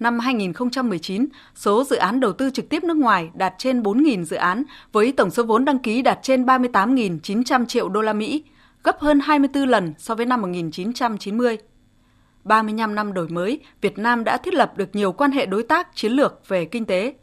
Năm 0.00 0.18
2019, 0.18 1.26
số 1.54 1.84
dự 1.84 1.96
án 1.96 2.20
đầu 2.20 2.32
tư 2.32 2.50
trực 2.50 2.68
tiếp 2.68 2.84
nước 2.84 2.96
ngoài 2.96 3.30
đạt 3.34 3.54
trên 3.58 3.82
4.000 3.82 4.24
dự 4.24 4.36
án 4.36 4.62
với 4.92 5.12
tổng 5.12 5.30
số 5.30 5.42
vốn 5.42 5.64
đăng 5.64 5.78
ký 5.78 6.02
đạt 6.02 6.18
trên 6.22 6.44
38.900 6.44 7.66
triệu 7.66 7.88
đô 7.88 8.02
la 8.02 8.12
Mỹ, 8.12 8.44
gấp 8.84 9.00
hơn 9.00 9.20
24 9.20 9.68
lần 9.68 9.94
so 9.98 10.14
với 10.14 10.26
năm 10.26 10.42
1990. 10.42 11.58
35 12.44 12.94
năm 12.94 13.12
đổi 13.12 13.28
mới, 13.28 13.60
Việt 13.80 13.98
Nam 13.98 14.24
đã 14.24 14.36
thiết 14.36 14.54
lập 14.54 14.72
được 14.76 14.88
nhiều 14.92 15.12
quan 15.12 15.32
hệ 15.32 15.46
đối 15.46 15.62
tác 15.62 15.88
chiến 15.94 16.12
lược 16.12 16.48
về 16.48 16.64
kinh 16.64 16.84
tế. 16.84 17.14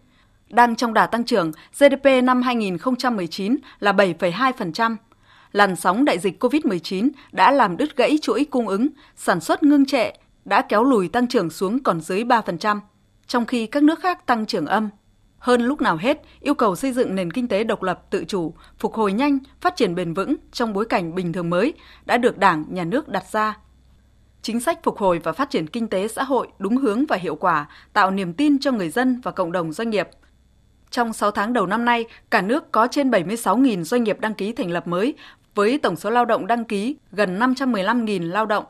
Đang 0.53 0.75
trong 0.75 0.93
đà 0.93 1.07
tăng 1.07 1.23
trưởng, 1.23 1.51
GDP 1.79 2.23
năm 2.23 2.41
2019 2.41 3.57
là 3.79 3.91
7,2%. 3.91 4.95
Làn 5.51 5.75
sóng 5.75 6.05
đại 6.05 6.19
dịch 6.19 6.43
COVID-19 6.43 7.09
đã 7.31 7.51
làm 7.51 7.77
đứt 7.77 7.95
gãy 7.97 8.17
chuỗi 8.21 8.45
cung 8.45 8.67
ứng, 8.67 8.87
sản 9.15 9.39
xuất 9.39 9.63
ngưng 9.63 9.85
trệ, 9.85 10.11
đã 10.45 10.61
kéo 10.61 10.83
lùi 10.83 11.07
tăng 11.07 11.27
trưởng 11.27 11.49
xuống 11.49 11.83
còn 11.83 12.01
dưới 12.01 12.23
3%, 12.23 12.79
trong 13.27 13.45
khi 13.45 13.67
các 13.67 13.83
nước 13.83 13.99
khác 13.99 14.25
tăng 14.25 14.45
trưởng 14.45 14.65
âm. 14.65 14.89
Hơn 15.37 15.61
lúc 15.61 15.81
nào 15.81 15.97
hết, 15.97 16.21
yêu 16.39 16.53
cầu 16.53 16.75
xây 16.75 16.91
dựng 16.91 17.15
nền 17.15 17.31
kinh 17.31 17.47
tế 17.47 17.63
độc 17.63 17.83
lập 17.83 18.01
tự 18.09 18.23
chủ, 18.27 18.53
phục 18.79 18.93
hồi 18.93 19.13
nhanh, 19.13 19.39
phát 19.61 19.75
triển 19.75 19.95
bền 19.95 20.13
vững 20.13 20.35
trong 20.51 20.73
bối 20.73 20.85
cảnh 20.85 21.15
bình 21.15 21.33
thường 21.33 21.49
mới 21.49 21.73
đã 22.05 22.17
được 22.17 22.37
Đảng, 22.37 22.65
Nhà 22.69 22.83
nước 22.83 23.09
đặt 23.09 23.23
ra 23.31 23.57
chính 24.43 24.59
sách 24.59 24.79
phục 24.83 24.97
hồi 24.97 25.19
và 25.19 25.31
phát 25.31 25.49
triển 25.49 25.67
kinh 25.67 25.87
tế 25.87 26.07
xã 26.07 26.23
hội 26.23 26.47
đúng 26.59 26.77
hướng 26.77 27.05
và 27.05 27.15
hiệu 27.15 27.35
quả, 27.35 27.67
tạo 27.93 28.11
niềm 28.11 28.33
tin 28.33 28.59
cho 28.59 28.71
người 28.71 28.89
dân 28.89 29.21
và 29.23 29.31
cộng 29.31 29.51
đồng 29.51 29.73
doanh 29.73 29.89
nghiệp. 29.89 30.07
Trong 30.93 31.13
6 31.13 31.31
tháng 31.31 31.53
đầu 31.53 31.65
năm 31.65 31.85
nay, 31.85 32.05
cả 32.29 32.41
nước 32.41 32.71
có 32.71 32.87
trên 32.87 33.11
76.000 33.11 33.83
doanh 33.83 34.03
nghiệp 34.03 34.19
đăng 34.19 34.33
ký 34.33 34.53
thành 34.53 34.71
lập 34.71 34.87
mới, 34.87 35.13
với 35.55 35.77
tổng 35.77 35.95
số 35.95 36.09
lao 36.09 36.25
động 36.25 36.47
đăng 36.47 36.65
ký 36.65 36.95
gần 37.11 37.39
515.000 37.39 38.31
lao 38.31 38.45
động, 38.45 38.65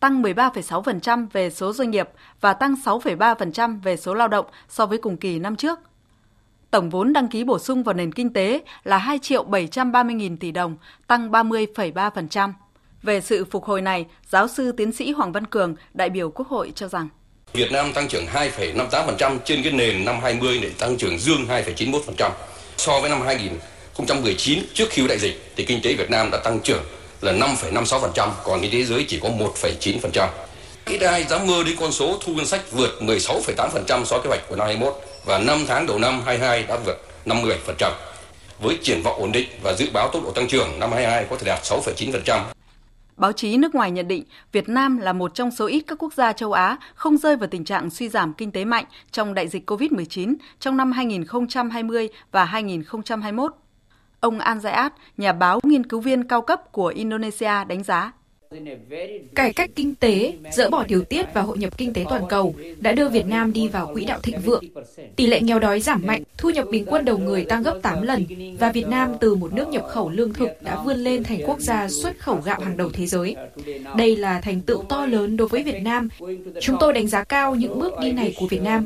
tăng 0.00 0.22
13,6% 0.22 1.26
về 1.32 1.50
số 1.50 1.72
doanh 1.72 1.90
nghiệp 1.90 2.08
và 2.40 2.52
tăng 2.52 2.74
6,3% 2.84 3.80
về 3.80 3.96
số 3.96 4.14
lao 4.14 4.28
động 4.28 4.46
so 4.68 4.86
với 4.86 4.98
cùng 4.98 5.16
kỳ 5.16 5.38
năm 5.38 5.56
trước. 5.56 5.78
Tổng 6.70 6.90
vốn 6.90 7.12
đăng 7.12 7.28
ký 7.28 7.44
bổ 7.44 7.58
sung 7.58 7.82
vào 7.82 7.94
nền 7.94 8.12
kinh 8.12 8.32
tế 8.32 8.62
là 8.84 8.98
2 8.98 9.18
triệu 9.18 9.42
730 9.42 10.14
nghìn 10.14 10.36
tỷ 10.36 10.52
đồng, 10.52 10.76
tăng 11.06 11.30
30,3%. 11.30 12.52
Về 13.02 13.20
sự 13.20 13.44
phục 13.44 13.64
hồi 13.64 13.82
này, 13.82 14.06
giáo 14.28 14.48
sư 14.48 14.72
tiến 14.72 14.92
sĩ 14.92 15.12
Hoàng 15.12 15.32
Văn 15.32 15.46
Cường, 15.46 15.74
đại 15.94 16.10
biểu 16.10 16.30
Quốc 16.30 16.48
hội 16.48 16.72
cho 16.74 16.88
rằng 16.88 17.08
Việt 17.52 17.72
Nam 17.72 17.92
tăng 17.92 18.08
trưởng 18.08 18.26
2,58% 18.34 19.38
trên 19.44 19.62
cái 19.62 19.72
nền 19.72 20.04
năm 20.04 20.20
20 20.22 20.58
để 20.62 20.70
tăng 20.78 20.96
trưởng 20.96 21.18
dương 21.18 21.46
2,91%. 21.48 22.30
So 22.76 23.00
với 23.00 23.10
năm 23.10 23.22
2019 23.22 24.58
trước 24.74 24.90
khi 24.90 25.06
đại 25.06 25.18
dịch 25.18 25.52
thì 25.56 25.64
kinh 25.64 25.80
tế 25.82 25.94
Việt 25.94 26.10
Nam 26.10 26.30
đã 26.30 26.38
tăng 26.38 26.60
trưởng 26.60 26.82
là 27.20 27.32
5,56%, 27.32 28.30
còn 28.44 28.60
kinh 28.62 28.72
tế 28.72 28.82
giới 28.82 29.04
chỉ 29.08 29.20
có 29.22 29.28
1,9%. 29.28 30.28
Ít 30.86 31.00
ai 31.00 31.24
dám 31.24 31.46
mơ 31.46 31.62
đến 31.66 31.76
con 31.80 31.92
số 31.92 32.18
thu 32.24 32.34
ngân 32.34 32.46
sách 32.46 32.72
vượt 32.72 32.98
16,8% 33.00 34.04
so 34.04 34.16
với 34.16 34.24
kế 34.24 34.28
hoạch 34.28 34.48
của 34.48 34.56
năm 34.56 34.66
21 34.66 34.94
và 35.24 35.38
5 35.38 35.64
tháng 35.68 35.86
đầu 35.86 35.98
năm 35.98 36.22
22 36.26 36.62
đã 36.62 36.76
vượt 36.84 36.96
50%. 37.26 37.92
Với 38.60 38.78
triển 38.82 39.02
vọng 39.02 39.20
ổn 39.20 39.32
định 39.32 39.48
và 39.62 39.72
dự 39.72 39.86
báo 39.92 40.10
tốc 40.12 40.24
độ 40.24 40.30
tăng 40.30 40.48
trưởng 40.48 40.80
năm 40.80 40.92
22 40.92 41.24
có 41.30 41.36
thể 41.36 41.44
đạt 41.46 41.62
6,9%. 41.62 42.57
Báo 43.18 43.32
chí 43.32 43.56
nước 43.56 43.74
ngoài 43.74 43.90
nhận 43.90 44.08
định 44.08 44.24
Việt 44.52 44.68
Nam 44.68 44.98
là 44.98 45.12
một 45.12 45.34
trong 45.34 45.50
số 45.50 45.66
ít 45.66 45.80
các 45.80 46.02
quốc 46.02 46.12
gia 46.12 46.32
châu 46.32 46.52
Á 46.52 46.76
không 46.94 47.16
rơi 47.16 47.36
vào 47.36 47.48
tình 47.48 47.64
trạng 47.64 47.90
suy 47.90 48.08
giảm 48.08 48.32
kinh 48.32 48.52
tế 48.52 48.64
mạnh 48.64 48.84
trong 49.10 49.34
đại 49.34 49.48
dịch 49.48 49.70
COVID-19 49.70 50.34
trong 50.60 50.76
năm 50.76 50.92
2020 50.92 52.08
và 52.32 52.44
2021. 52.44 53.52
Ông 54.20 54.38
An 54.38 54.58
Zayat, 54.58 54.90
nhà 55.16 55.32
báo 55.32 55.60
nghiên 55.62 55.86
cứu 55.86 56.00
viên 56.00 56.28
cao 56.28 56.42
cấp 56.42 56.72
của 56.72 56.86
Indonesia 56.86 57.64
đánh 57.68 57.82
giá. 57.82 58.12
Cải 59.34 59.52
cách 59.52 59.70
kinh 59.74 59.94
tế, 59.94 60.32
dỡ 60.52 60.70
bỏ 60.70 60.84
điều 60.88 61.04
tiết 61.04 61.26
và 61.34 61.42
hội 61.42 61.58
nhập 61.58 61.78
kinh 61.78 61.92
tế 61.92 62.04
toàn 62.08 62.22
cầu 62.28 62.54
đã 62.78 62.92
đưa 62.92 63.08
Việt 63.08 63.26
Nam 63.26 63.52
đi 63.52 63.68
vào 63.68 63.90
quỹ 63.94 64.04
đạo 64.04 64.18
thịnh 64.22 64.40
vượng. 64.40 64.64
Tỷ 65.16 65.26
lệ 65.26 65.40
nghèo 65.40 65.58
đói 65.58 65.80
giảm 65.80 66.02
mạnh, 66.06 66.22
thu 66.38 66.50
nhập 66.50 66.66
bình 66.70 66.84
quân 66.86 67.04
đầu 67.04 67.18
người 67.18 67.44
tăng 67.44 67.62
gấp 67.62 67.78
8 67.82 68.02
lần 68.02 68.24
và 68.58 68.72
Việt 68.72 68.86
Nam 68.86 69.12
từ 69.20 69.34
một 69.34 69.52
nước 69.52 69.68
nhập 69.68 69.84
khẩu 69.88 70.10
lương 70.10 70.32
thực 70.32 70.48
đã 70.62 70.82
vươn 70.84 70.96
lên 70.96 71.24
thành 71.24 71.40
quốc 71.46 71.60
gia 71.60 71.88
xuất 71.88 72.18
khẩu 72.18 72.40
gạo 72.44 72.60
hàng 72.60 72.76
đầu 72.76 72.90
thế 72.92 73.06
giới. 73.06 73.36
Đây 73.96 74.16
là 74.16 74.40
thành 74.40 74.60
tựu 74.60 74.82
to 74.82 75.06
lớn 75.06 75.36
đối 75.36 75.48
với 75.48 75.62
Việt 75.62 75.82
Nam. 75.82 76.08
Chúng 76.60 76.76
tôi 76.80 76.92
đánh 76.92 77.06
giá 77.06 77.24
cao 77.24 77.54
những 77.54 77.78
bước 77.78 77.92
đi 78.02 78.12
này 78.12 78.34
của 78.38 78.46
Việt 78.46 78.62
Nam. 78.62 78.84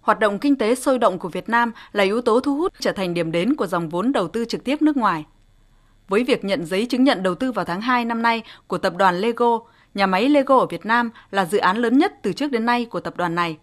Hoạt 0.00 0.18
động 0.18 0.38
kinh 0.38 0.56
tế 0.56 0.74
sôi 0.74 0.98
động 0.98 1.18
của 1.18 1.28
Việt 1.28 1.48
Nam 1.48 1.72
là 1.92 2.04
yếu 2.04 2.20
tố 2.20 2.40
thu 2.40 2.56
hút 2.56 2.72
trở 2.80 2.92
thành 2.92 3.14
điểm 3.14 3.32
đến 3.32 3.54
của 3.54 3.66
dòng 3.66 3.88
vốn 3.88 4.12
đầu 4.12 4.28
tư 4.28 4.44
trực 4.44 4.64
tiếp 4.64 4.82
nước 4.82 4.96
ngoài 4.96 5.24
với 6.08 6.24
việc 6.24 6.44
nhận 6.44 6.66
giấy 6.66 6.86
chứng 6.86 7.04
nhận 7.04 7.22
đầu 7.22 7.34
tư 7.34 7.52
vào 7.52 7.64
tháng 7.64 7.80
2 7.80 8.04
năm 8.04 8.22
nay 8.22 8.42
của 8.66 8.78
tập 8.78 8.96
đoàn 8.96 9.20
Lego, 9.20 9.58
nhà 9.94 10.06
máy 10.06 10.28
Lego 10.28 10.58
ở 10.58 10.66
Việt 10.66 10.86
Nam 10.86 11.10
là 11.30 11.44
dự 11.44 11.58
án 11.58 11.76
lớn 11.76 11.98
nhất 11.98 12.12
từ 12.22 12.32
trước 12.32 12.50
đến 12.50 12.66
nay 12.66 12.84
của 12.84 13.00
tập 13.00 13.16
đoàn 13.16 13.34
này. 13.34 13.58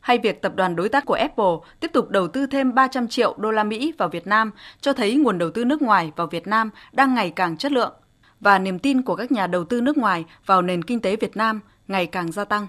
Hay 0.00 0.18
việc 0.18 0.42
tập 0.42 0.52
đoàn 0.56 0.76
đối 0.76 0.88
tác 0.88 1.04
của 1.06 1.14
Apple 1.14 1.54
tiếp 1.80 1.90
tục 1.92 2.10
đầu 2.10 2.28
tư 2.28 2.46
thêm 2.46 2.74
300 2.74 3.08
triệu 3.08 3.34
đô 3.38 3.50
la 3.50 3.64
Mỹ 3.64 3.92
vào 3.98 4.08
Việt 4.08 4.26
Nam 4.26 4.50
cho 4.80 4.92
thấy 4.92 5.14
nguồn 5.14 5.38
đầu 5.38 5.50
tư 5.50 5.64
nước 5.64 5.82
ngoài 5.82 6.12
vào 6.16 6.26
Việt 6.26 6.46
Nam 6.46 6.70
đang 6.92 7.14
ngày 7.14 7.30
càng 7.30 7.56
chất 7.56 7.72
lượng 7.72 7.92
và 8.40 8.58
niềm 8.58 8.78
tin 8.78 9.02
của 9.02 9.16
các 9.16 9.32
nhà 9.32 9.46
đầu 9.46 9.64
tư 9.64 9.80
nước 9.80 9.98
ngoài 9.98 10.24
vào 10.46 10.62
nền 10.62 10.84
kinh 10.84 11.00
tế 11.00 11.16
Việt 11.16 11.36
Nam 11.36 11.60
ngày 11.88 12.06
càng 12.06 12.32
gia 12.32 12.44
tăng. 12.44 12.66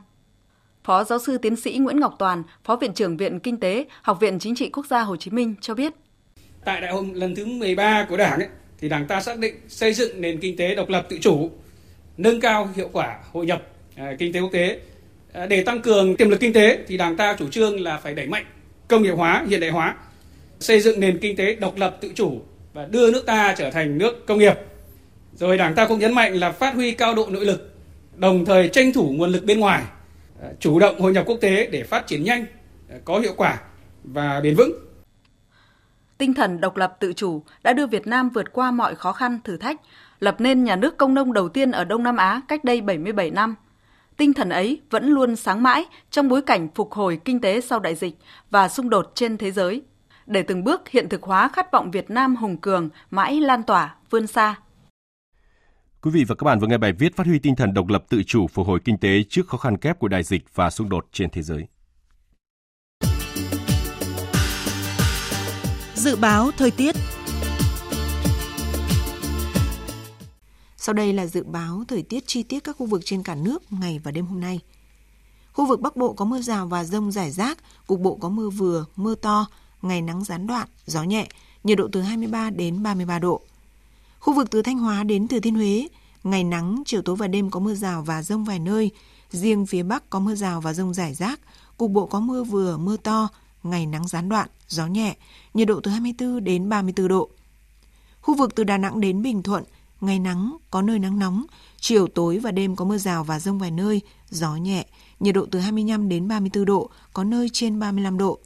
Phó 0.84 1.04
giáo 1.04 1.20
sư 1.20 1.38
tiến 1.38 1.56
sĩ 1.56 1.78
Nguyễn 1.78 2.00
Ngọc 2.00 2.16
Toàn, 2.20 2.44
Phó 2.64 2.76
Viện 2.76 2.94
trưởng 2.94 3.18
Viện 3.18 3.40
Kinh 3.40 3.60
tế, 3.60 3.86
Học 4.02 4.20
viện 4.20 4.40
Chính 4.40 4.56
trị 4.56 4.70
Quốc 4.70 4.86
gia 4.86 5.02
Hồ 5.02 5.16
Chí 5.16 5.32
Minh 5.32 5.56
cho 5.62 5.76
biết. 5.76 5.94
Tại 6.66 6.82
đại 6.82 6.92
hội 6.92 7.06
lần 7.14 7.36
thứ 7.36 7.46
13 7.46 8.06
của 8.10 8.18
Đảng 8.18 8.40
ấy, 8.40 8.50
thì 8.82 8.90
Đảng 8.90 9.08
ta 9.08 9.22
xác 9.22 9.40
định 9.40 9.56
xây 9.68 9.94
dựng 9.94 10.22
nền 10.22 10.40
kinh 10.40 10.58
tế 10.58 10.76
độc 10.76 10.90
lập 10.90 11.06
tự 11.10 11.18
chủ, 11.22 11.52
nâng 12.18 12.42
cao 12.42 12.70
hiệu 12.76 12.90
quả 12.94 13.20
hội 13.32 13.46
nhập 13.46 13.68
à, 13.96 14.16
kinh 14.20 14.34
tế 14.34 14.40
quốc 14.40 14.52
tế. 14.52 14.80
À, 15.34 15.46
để 15.46 15.64
tăng 15.64 15.82
cường 15.82 16.16
tiềm 16.16 16.30
lực 16.30 16.40
kinh 16.40 16.54
tế 16.54 16.80
thì 16.88 16.98
Đảng 16.98 17.18
ta 17.18 17.36
chủ 17.40 17.50
trương 17.50 17.80
là 17.80 17.98
phải 17.98 18.14
đẩy 18.14 18.28
mạnh 18.28 18.46
công 18.88 19.04
nghiệp 19.04 19.12
hóa, 19.12 19.46
hiện 19.50 19.60
đại 19.60 19.70
hóa, 19.70 19.96
xây 20.60 20.80
dựng 20.82 21.00
nền 21.00 21.18
kinh 21.18 21.36
tế 21.36 21.56
độc 21.56 21.78
lập 21.78 21.98
tự 22.02 22.12
chủ 22.16 22.42
và 22.74 22.86
đưa 22.86 23.12
nước 23.12 23.26
ta 23.26 23.56
trở 23.58 23.72
thành 23.72 23.98
nước 23.98 24.26
công 24.26 24.40
nghiệp. 24.40 24.54
Rồi 25.34 25.58
Đảng 25.58 25.76
ta 25.76 25.88
cũng 25.88 26.00
nhấn 26.00 26.14
mạnh 26.14 26.34
là 26.34 26.52
phát 26.52 26.76
huy 26.76 26.92
cao 26.92 27.16
độ 27.16 27.28
nội 27.30 27.46
lực, 27.46 27.74
đồng 28.16 28.46
thời 28.46 28.68
tranh 28.68 28.94
thủ 28.94 29.12
nguồn 29.12 29.30
lực 29.30 29.44
bên 29.44 29.60
ngoài, 29.60 29.84
à, 30.42 30.50
chủ 30.60 30.80
động 30.80 31.00
hội 31.00 31.14
nhập 31.14 31.24
quốc 31.28 31.38
tế 31.42 31.68
để 31.72 31.84
phát 31.84 32.08
triển 32.08 32.24
nhanh, 32.24 32.46
có 33.06 33.20
hiệu 33.20 33.34
quả 33.38 33.62
và 34.04 34.40
bền 34.44 34.56
vững. 34.56 34.91
Tinh 36.22 36.34
thần 36.34 36.62
độc 36.62 36.78
lập 36.78 36.98
tự 37.00 37.14
chủ 37.14 37.44
đã 37.64 37.74
đưa 37.74 37.88
Việt 37.88 38.08
Nam 38.08 38.30
vượt 38.30 38.54
qua 38.54 38.72
mọi 38.72 38.96
khó 38.96 39.12
khăn, 39.14 39.40
thử 39.44 39.58
thách, 39.58 39.82
lập 40.20 40.36
nên 40.40 40.64
nhà 40.64 40.76
nước 40.76 40.98
công 40.98 41.14
nông 41.14 41.34
đầu 41.34 41.50
tiên 41.50 41.72
ở 41.72 41.84
Đông 41.84 42.04
Nam 42.04 42.18
Á 42.18 42.42
cách 42.48 42.64
đây 42.64 42.82
77 42.82 43.32
năm. 43.32 43.56
Tinh 44.18 44.34
thần 44.34 44.50
ấy 44.50 44.82
vẫn 44.90 45.10
luôn 45.10 45.36
sáng 45.36 45.64
mãi 45.64 45.86
trong 46.12 46.30
bối 46.30 46.42
cảnh 46.42 46.68
phục 46.76 46.92
hồi 46.92 47.20
kinh 47.26 47.42
tế 47.42 47.62
sau 47.62 47.80
đại 47.80 47.96
dịch 47.96 48.18
và 48.52 48.70
xung 48.70 48.90
đột 48.90 49.12
trên 49.16 49.38
thế 49.38 49.52
giới, 49.52 49.82
để 50.26 50.44
từng 50.44 50.64
bước 50.64 50.90
hiện 50.90 51.10
thực 51.10 51.24
hóa 51.24 51.50
khát 51.54 51.72
vọng 51.72 51.92
Việt 51.92 52.10
Nam 52.10 52.36
hùng 52.36 52.58
cường 52.58 52.90
mãi 53.12 53.42
lan 53.42 53.64
tỏa, 53.64 53.96
vươn 54.10 54.28
xa. 54.28 54.56
Quý 56.02 56.12
vị 56.12 56.26
và 56.28 56.36
các 56.36 56.44
bạn 56.44 56.60
vừa 56.60 56.68
nghe 56.68 56.78
bài 56.78 56.94
viết 56.94 57.16
phát 57.16 57.28
huy 57.28 57.40
tinh 57.40 57.56
thần 57.56 57.74
độc 57.74 57.88
lập 57.88 58.04
tự 58.10 58.24
chủ 58.24 58.48
phục 58.48 58.68
hồi 58.68 58.80
kinh 58.86 58.98
tế 58.98 59.24
trước 59.30 59.48
khó 59.48 59.58
khăn 59.58 59.78
kép 59.78 60.00
của 60.00 60.08
đại 60.08 60.24
dịch 60.24 60.56
và 60.56 60.70
xung 60.70 60.90
đột 60.90 61.08
trên 61.12 61.30
thế 61.30 61.42
giới. 61.42 61.68
Dự 66.04 66.16
báo 66.16 66.52
thời 66.58 66.72
tiết 66.72 66.96
Sau 70.78 70.94
đây 70.94 71.14
là 71.14 71.26
dự 71.26 71.44
báo 71.44 71.84
thời 71.88 72.02
tiết 72.02 72.24
chi 72.28 72.44
tiết 72.44 72.60
các 72.64 72.76
khu 72.78 72.86
vực 72.86 73.02
trên 73.06 73.24
cả 73.24 73.36
nước 73.36 73.64
ngày 73.70 74.00
và 74.04 74.12
đêm 74.12 74.26
hôm 74.26 74.40
nay. 74.40 74.60
Khu 75.54 75.66
vực 75.66 75.82
Bắc 75.82 75.96
Bộ 75.96 76.14
có 76.14 76.26
mưa 76.26 76.42
rào 76.42 76.68
và 76.68 76.84
rông 76.84 77.12
rải 77.12 77.32
rác, 77.32 77.58
cục 77.88 78.00
bộ 78.00 78.16
có 78.16 78.30
mưa 78.30 78.50
vừa, 78.50 78.86
mưa 78.96 79.16
to, 79.16 79.48
ngày 79.82 80.02
nắng 80.02 80.24
gián 80.24 80.48
đoạn, 80.48 80.68
gió 80.86 81.04
nhẹ, 81.04 81.28
nhiệt 81.64 81.78
độ 81.78 81.88
từ 81.92 82.02
23 82.02 82.50
đến 82.50 82.84
33 82.84 83.20
độ. 83.20 83.42
Khu 84.20 84.34
vực 84.34 84.52
từ 84.52 84.62
Thanh 84.62 84.78
Hóa 84.78 85.04
đến 85.04 85.28
Thừa 85.28 85.40
Thiên 85.40 85.56
Huế, 85.56 85.88
ngày 86.24 86.44
nắng, 86.44 86.84
chiều 86.86 87.02
tối 87.02 87.16
và 87.16 87.28
đêm 87.28 87.50
có 87.50 87.60
mưa 87.60 87.76
rào 87.76 88.02
và 88.02 88.24
rông 88.24 88.44
vài 88.44 88.60
nơi. 88.60 88.92
Riêng 89.32 89.66
phía 89.66 89.84
Bắc 89.84 90.10
có 90.10 90.20
mưa 90.20 90.36
rào 90.36 90.62
và 90.62 90.74
rông 90.74 90.94
rải 90.94 91.14
rác, 91.14 91.40
cục 91.78 91.92
bộ 91.92 92.06
có 92.06 92.20
mưa 92.20 92.44
vừa, 92.44 92.78
mưa 92.78 92.98
to, 92.98 93.30
ngày 93.64 93.86
nắng 93.86 94.08
gián 94.08 94.30
đoạn, 94.30 94.50
gió 94.68 94.88
nhẹ, 94.88 95.16
nhiệt 95.54 95.68
độ 95.68 95.80
từ 95.84 95.92
24 95.92 96.44
đến 96.44 96.70
34 96.70 97.08
độ. 97.08 97.30
Khu 98.22 98.36
vực 98.36 98.56
từ 98.56 98.64
Đà 98.64 98.78
Nẵng 98.78 99.02
đến 99.02 99.22
Bình 99.22 99.44
Thuận, 99.44 99.64
ngày 100.02 100.20
nắng, 100.20 100.58
có 100.72 100.82
nơi 100.82 101.00
nắng 101.00 101.20
nóng, 101.20 101.46
chiều 101.80 102.08
tối 102.08 102.40
và 102.40 102.52
đêm 102.52 102.76
có 102.76 102.86
mưa 102.86 102.98
rào 102.98 103.24
và 103.24 103.40
rông 103.40 103.60
vài 103.60 103.72
nơi, 103.72 104.02
gió 104.30 104.56
nhẹ, 104.56 104.86
nhiệt 105.20 105.36
độ 105.36 105.46
từ 105.52 105.60
25 105.60 106.10
đến 106.10 106.28
34 106.28 106.66
độ, 106.66 106.90
có 107.14 107.24
nơi 107.24 107.48
trên 107.54 107.80
35 107.80 108.18
độ. 108.18 108.40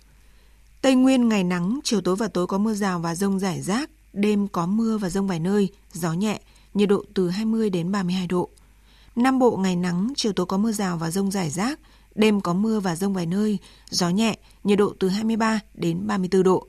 Tây 0.81 0.95
Nguyên 0.95 1.29
ngày 1.29 1.43
nắng, 1.43 1.79
chiều 1.83 2.01
tối 2.01 2.15
và 2.15 2.27
tối 2.27 2.47
có 2.47 2.57
mưa 2.57 2.73
rào 2.73 2.99
và 2.99 3.15
rông 3.15 3.39
rải 3.39 3.61
rác, 3.61 3.89
đêm 4.13 4.47
có 4.47 4.65
mưa 4.65 4.97
và 4.97 5.09
rông 5.09 5.27
vài 5.27 5.39
nơi, 5.39 5.69
gió 5.93 6.13
nhẹ, 6.13 6.39
nhiệt 6.73 6.89
độ 6.89 7.03
từ 7.13 7.29
20 7.29 7.69
đến 7.69 7.91
32 7.91 8.27
độ. 8.27 8.49
Nam 9.15 9.39
Bộ 9.39 9.57
ngày 9.57 9.75
nắng, 9.75 10.13
chiều 10.15 10.33
tối 10.33 10.45
có 10.45 10.57
mưa 10.57 10.71
rào 10.71 10.97
và 10.97 11.11
rông 11.11 11.31
rải 11.31 11.49
rác, 11.49 11.79
đêm 12.15 12.41
có 12.41 12.53
mưa 12.53 12.79
và 12.79 12.95
rông 12.95 13.13
vài 13.13 13.25
nơi, 13.25 13.59
gió 13.89 14.09
nhẹ, 14.09 14.37
nhiệt 14.63 14.77
độ 14.77 14.93
từ 14.99 15.09
23 15.09 15.59
đến 15.73 16.07
34 16.07 16.43
độ. 16.43 16.67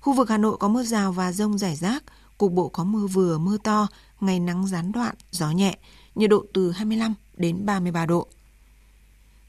Khu 0.00 0.12
vực 0.12 0.28
Hà 0.28 0.38
Nội 0.38 0.56
có 0.60 0.68
mưa 0.68 0.82
rào 0.82 1.12
và 1.12 1.32
rông 1.32 1.58
rải 1.58 1.76
rác, 1.76 2.04
cục 2.38 2.52
bộ 2.52 2.68
có 2.68 2.84
mưa 2.84 3.06
vừa, 3.06 3.38
mưa 3.38 3.58
to, 3.58 3.88
ngày 4.20 4.40
nắng 4.40 4.66
gián 4.66 4.92
đoạn, 4.92 5.14
gió 5.30 5.50
nhẹ, 5.50 5.78
nhiệt 6.14 6.30
độ 6.30 6.44
từ 6.54 6.70
25 6.70 7.14
đến 7.36 7.66
33 7.66 8.06
độ. 8.06 8.26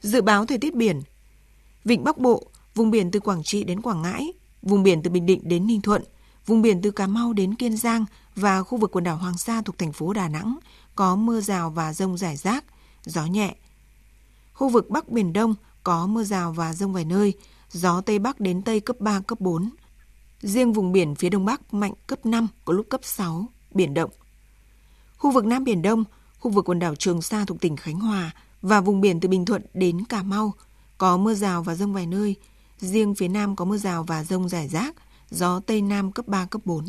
Dự 0.00 0.22
báo 0.22 0.46
thời 0.46 0.58
tiết 0.58 0.74
biển 0.74 1.02
Vịnh 1.84 2.04
Bắc 2.04 2.18
Bộ, 2.18 2.42
vùng 2.74 2.90
biển 2.90 3.10
từ 3.10 3.20
Quảng 3.20 3.42
Trị 3.42 3.64
đến 3.64 3.82
Quảng 3.82 4.02
Ngãi, 4.02 4.32
vùng 4.62 4.82
biển 4.82 5.02
từ 5.02 5.10
Bình 5.10 5.26
Định 5.26 5.40
đến 5.44 5.66
Ninh 5.66 5.80
Thuận, 5.80 6.02
vùng 6.46 6.62
biển 6.62 6.82
từ 6.82 6.90
Cà 6.90 7.06
Mau 7.06 7.32
đến 7.32 7.54
Kiên 7.54 7.76
Giang 7.76 8.04
và 8.36 8.62
khu 8.62 8.78
vực 8.78 8.90
quần 8.92 9.04
đảo 9.04 9.16
Hoàng 9.16 9.38
Sa 9.38 9.62
thuộc 9.62 9.78
thành 9.78 9.92
phố 9.92 10.12
Đà 10.12 10.28
Nẵng 10.28 10.58
có 10.94 11.16
mưa 11.16 11.40
rào 11.40 11.70
và 11.70 11.92
rông 11.92 12.18
rải 12.18 12.36
rác, 12.36 12.64
gió 13.04 13.26
nhẹ. 13.26 13.54
Khu 14.56 14.68
vực 14.68 14.90
Bắc 14.90 15.08
Biển 15.08 15.32
Đông 15.32 15.54
có 15.82 16.06
mưa 16.06 16.24
rào 16.24 16.52
và 16.52 16.72
rông 16.72 16.92
vài 16.92 17.04
nơi, 17.04 17.34
gió 17.70 18.00
Tây 18.00 18.18
Bắc 18.18 18.40
đến 18.40 18.62
Tây 18.62 18.80
cấp 18.80 18.96
3, 19.00 19.20
cấp 19.20 19.40
4. 19.40 19.70
Riêng 20.40 20.72
vùng 20.72 20.92
biển 20.92 21.14
phía 21.14 21.28
Đông 21.28 21.44
Bắc 21.44 21.74
mạnh 21.74 21.92
cấp 22.06 22.26
5, 22.26 22.48
có 22.64 22.72
lúc 22.72 22.86
cấp 22.88 23.00
6, 23.04 23.46
biển 23.70 23.94
động. 23.94 24.10
Khu 25.18 25.30
vực 25.30 25.44
Nam 25.44 25.64
Biển 25.64 25.82
Đông, 25.82 26.04
khu 26.38 26.50
vực 26.50 26.68
quần 26.68 26.78
đảo 26.78 26.94
Trường 26.94 27.22
Sa 27.22 27.44
thuộc 27.44 27.60
tỉnh 27.60 27.76
Khánh 27.76 28.00
Hòa 28.00 28.30
và 28.62 28.80
vùng 28.80 29.00
biển 29.00 29.20
từ 29.20 29.28
Bình 29.28 29.44
Thuận 29.44 29.62
đến 29.74 30.04
Cà 30.04 30.22
Mau 30.22 30.52
có 30.98 31.16
mưa 31.16 31.34
rào 31.34 31.62
và 31.62 31.74
rông 31.74 31.92
vài 31.92 32.06
nơi. 32.06 32.36
Riêng 32.78 33.14
phía 33.14 33.28
Nam 33.28 33.56
có 33.56 33.64
mưa 33.64 33.78
rào 33.78 34.02
và 34.02 34.24
rông 34.24 34.48
rải 34.48 34.68
rác, 34.68 34.94
gió 35.30 35.60
Tây 35.66 35.82
Nam 35.82 36.12
cấp 36.12 36.28
3, 36.28 36.46
cấp 36.46 36.62
4. 36.64 36.84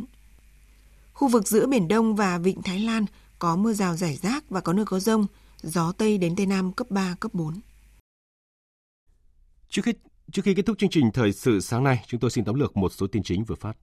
Khu 1.13 1.27
vực 1.27 1.47
giữa 1.47 1.67
Biển 1.67 1.87
Đông 1.87 2.15
và 2.15 2.37
Vịnh 2.37 2.61
Thái 2.61 2.79
Lan 2.79 3.05
có 3.39 3.55
mưa 3.55 3.73
rào 3.73 3.95
rải 3.95 4.19
rác 4.21 4.49
và 4.49 4.61
có 4.61 4.73
nơi 4.73 4.85
có 4.85 4.99
rông, 4.99 5.27
gió 5.61 5.91
Tây 5.91 6.17
đến 6.17 6.35
Tây 6.35 6.45
Nam 6.45 6.71
cấp 6.71 6.87
3, 6.89 7.15
cấp 7.19 7.33
4. 7.33 7.53
Trước 9.69 9.81
khi, 9.85 9.93
trước 10.31 10.41
khi 10.45 10.53
kết 10.53 10.65
thúc 10.65 10.77
chương 10.77 10.89
trình 10.89 11.11
Thời 11.11 11.33
sự 11.33 11.59
sáng 11.59 11.83
nay, 11.83 12.03
chúng 12.07 12.19
tôi 12.19 12.31
xin 12.31 12.45
tóm 12.45 12.55
lược 12.55 12.77
một 12.77 12.91
số 12.91 13.07
tin 13.07 13.23
chính 13.23 13.43
vừa 13.43 13.55
phát. 13.55 13.77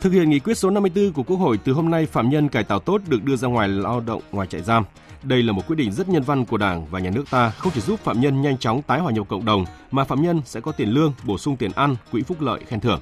Thực 0.00 0.10
hiện 0.10 0.30
nghị 0.30 0.38
quyết 0.38 0.58
số 0.58 0.70
54 0.70 1.12
của 1.12 1.22
Quốc 1.22 1.36
hội 1.36 1.58
từ 1.64 1.72
hôm 1.72 1.90
nay 1.90 2.06
phạm 2.06 2.30
nhân 2.30 2.48
cải 2.48 2.64
tạo 2.64 2.80
tốt 2.80 3.00
được 3.08 3.24
đưa 3.24 3.36
ra 3.36 3.48
ngoài 3.48 3.68
lao 3.68 4.00
động 4.00 4.22
ngoài 4.32 4.46
trại 4.46 4.62
giam. 4.62 4.84
Đây 5.22 5.42
là 5.42 5.52
một 5.52 5.62
quyết 5.66 5.76
định 5.76 5.92
rất 5.92 6.08
nhân 6.08 6.22
văn 6.22 6.44
của 6.44 6.56
Đảng 6.56 6.86
và 6.86 7.00
nhà 7.00 7.10
nước 7.10 7.24
ta, 7.30 7.50
không 7.50 7.72
chỉ 7.74 7.80
giúp 7.80 8.00
phạm 8.00 8.20
nhân 8.20 8.42
nhanh 8.42 8.58
chóng 8.58 8.82
tái 8.82 9.00
hòa 9.00 9.12
nhập 9.12 9.28
cộng 9.28 9.44
đồng 9.44 9.64
mà 9.90 10.04
phạm 10.04 10.22
nhân 10.22 10.40
sẽ 10.44 10.60
có 10.60 10.72
tiền 10.72 10.88
lương, 10.88 11.12
bổ 11.24 11.38
sung 11.38 11.56
tiền 11.56 11.70
ăn, 11.74 11.96
quỹ 12.12 12.22
phúc 12.22 12.40
lợi 12.40 12.60
khen 12.66 12.80
thưởng. 12.80 13.00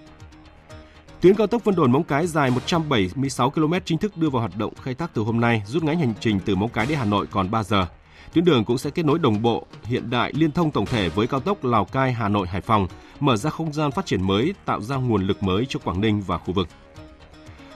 Tuyến 1.22 1.34
cao 1.34 1.46
tốc 1.46 1.64
Vân 1.64 1.74
Đồn 1.74 1.92
Móng 1.92 2.04
Cái 2.04 2.26
dài 2.26 2.50
176 2.50 3.50
km 3.50 3.74
chính 3.84 3.98
thức 3.98 4.16
đưa 4.16 4.30
vào 4.30 4.40
hoạt 4.40 4.56
động 4.56 4.74
khai 4.82 4.94
thác 4.94 5.14
từ 5.14 5.22
hôm 5.22 5.40
nay, 5.40 5.62
rút 5.66 5.82
ngắn 5.82 5.98
hành 5.98 6.14
trình 6.20 6.40
từ 6.44 6.54
Móng 6.54 6.68
Cái 6.68 6.86
đến 6.86 6.98
Hà 6.98 7.04
Nội 7.04 7.26
còn 7.30 7.50
3 7.50 7.62
giờ. 7.62 7.86
Tuyến 8.32 8.44
đường 8.44 8.64
cũng 8.64 8.78
sẽ 8.78 8.90
kết 8.90 9.04
nối 9.04 9.18
đồng 9.18 9.42
bộ, 9.42 9.66
hiện 9.82 10.10
đại, 10.10 10.32
liên 10.34 10.52
thông 10.52 10.70
tổng 10.70 10.86
thể 10.86 11.08
với 11.08 11.26
cao 11.26 11.40
tốc 11.40 11.64
Lào 11.64 11.84
Cai, 11.84 12.12
Hà 12.12 12.28
Nội, 12.28 12.46
Hải 12.46 12.60
Phòng, 12.60 12.86
mở 13.20 13.36
ra 13.36 13.50
không 13.50 13.72
gian 13.72 13.90
phát 13.90 14.06
triển 14.06 14.22
mới, 14.22 14.54
tạo 14.64 14.80
ra 14.80 14.96
nguồn 14.96 15.26
lực 15.26 15.42
mới 15.42 15.66
cho 15.68 15.80
Quảng 15.84 16.00
Ninh 16.00 16.22
và 16.26 16.38
khu 16.38 16.52
vực. 16.52 16.68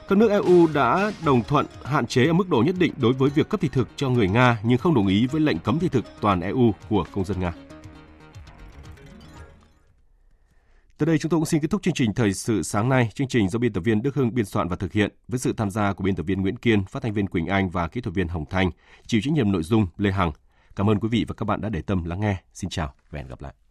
Các 0.09 0.19
nước 0.19 0.31
EU 0.31 0.67
đã 0.75 1.13
đồng 1.25 1.43
thuận 1.43 1.67
hạn 1.85 2.07
chế 2.07 2.27
ở 2.27 2.33
mức 2.33 2.49
độ 2.49 2.63
nhất 2.67 2.75
định 2.79 2.93
đối 2.97 3.13
với 3.13 3.31
việc 3.31 3.49
cấp 3.49 3.61
thị 3.61 3.69
thực 3.73 3.89
cho 3.97 4.09
người 4.09 4.29
Nga 4.29 4.59
nhưng 4.63 4.79
không 4.79 4.95
đồng 4.95 5.07
ý 5.07 5.27
với 5.27 5.41
lệnh 5.41 5.59
cấm 5.59 5.79
thị 5.79 5.89
thực 5.89 6.05
toàn 6.21 6.41
EU 6.41 6.75
của 6.89 7.05
công 7.13 7.25
dân 7.25 7.41
Nga. 7.41 7.53
Tới 10.99 11.07
đây 11.07 11.19
chúng 11.19 11.31
tôi 11.31 11.39
cũng 11.39 11.47
xin 11.47 11.61
kết 11.61 11.71
thúc 11.71 11.83
chương 11.83 11.95
trình 11.95 12.15
Thời 12.15 12.33
sự 12.33 12.63
sáng 12.63 12.89
nay. 12.89 13.11
Chương 13.15 13.29
trình 13.29 13.49
do 13.49 13.59
biên 13.59 13.73
tập 13.73 13.81
viên 13.81 14.03
Đức 14.03 14.15
Hưng 14.15 14.35
biên 14.35 14.45
soạn 14.45 14.69
và 14.69 14.77
thực 14.77 14.93
hiện 14.93 15.13
với 15.29 15.39
sự 15.39 15.53
tham 15.57 15.71
gia 15.71 15.93
của 15.93 16.05
biên 16.05 16.17
tập 16.17 16.23
viên 16.23 16.43
Nguyễn 16.43 16.57
Kiên, 16.57 16.85
phát 16.85 17.03
thanh 17.03 17.13
viên 17.13 17.27
Quỳnh 17.27 17.47
Anh 17.47 17.71
và 17.71 17.89
kỹ 17.89 18.01
thuật 18.01 18.15
viên 18.15 18.29
Hồng 18.29 18.45
Thanh, 18.51 18.71
chịu 19.07 19.21
trách 19.25 19.33
nhiệm 19.33 19.53
nội 19.53 19.63
dung 19.63 19.87
Lê 19.97 20.11
Hằng. 20.11 20.33
Cảm 20.77 20.91
ơn 20.91 21.01
quý 21.01 21.09
vị 21.09 21.25
và 21.29 21.35
các 21.35 21.45
bạn 21.45 21.61
đã 21.61 21.69
để 21.69 21.83
tâm 21.83 22.05
lắng 22.05 22.21
nghe. 22.21 22.37
Xin 22.55 22.71
chào 22.71 22.95
và 23.11 23.19
hẹn 23.19 23.29
gặp 23.29 23.43
lại. 23.43 23.66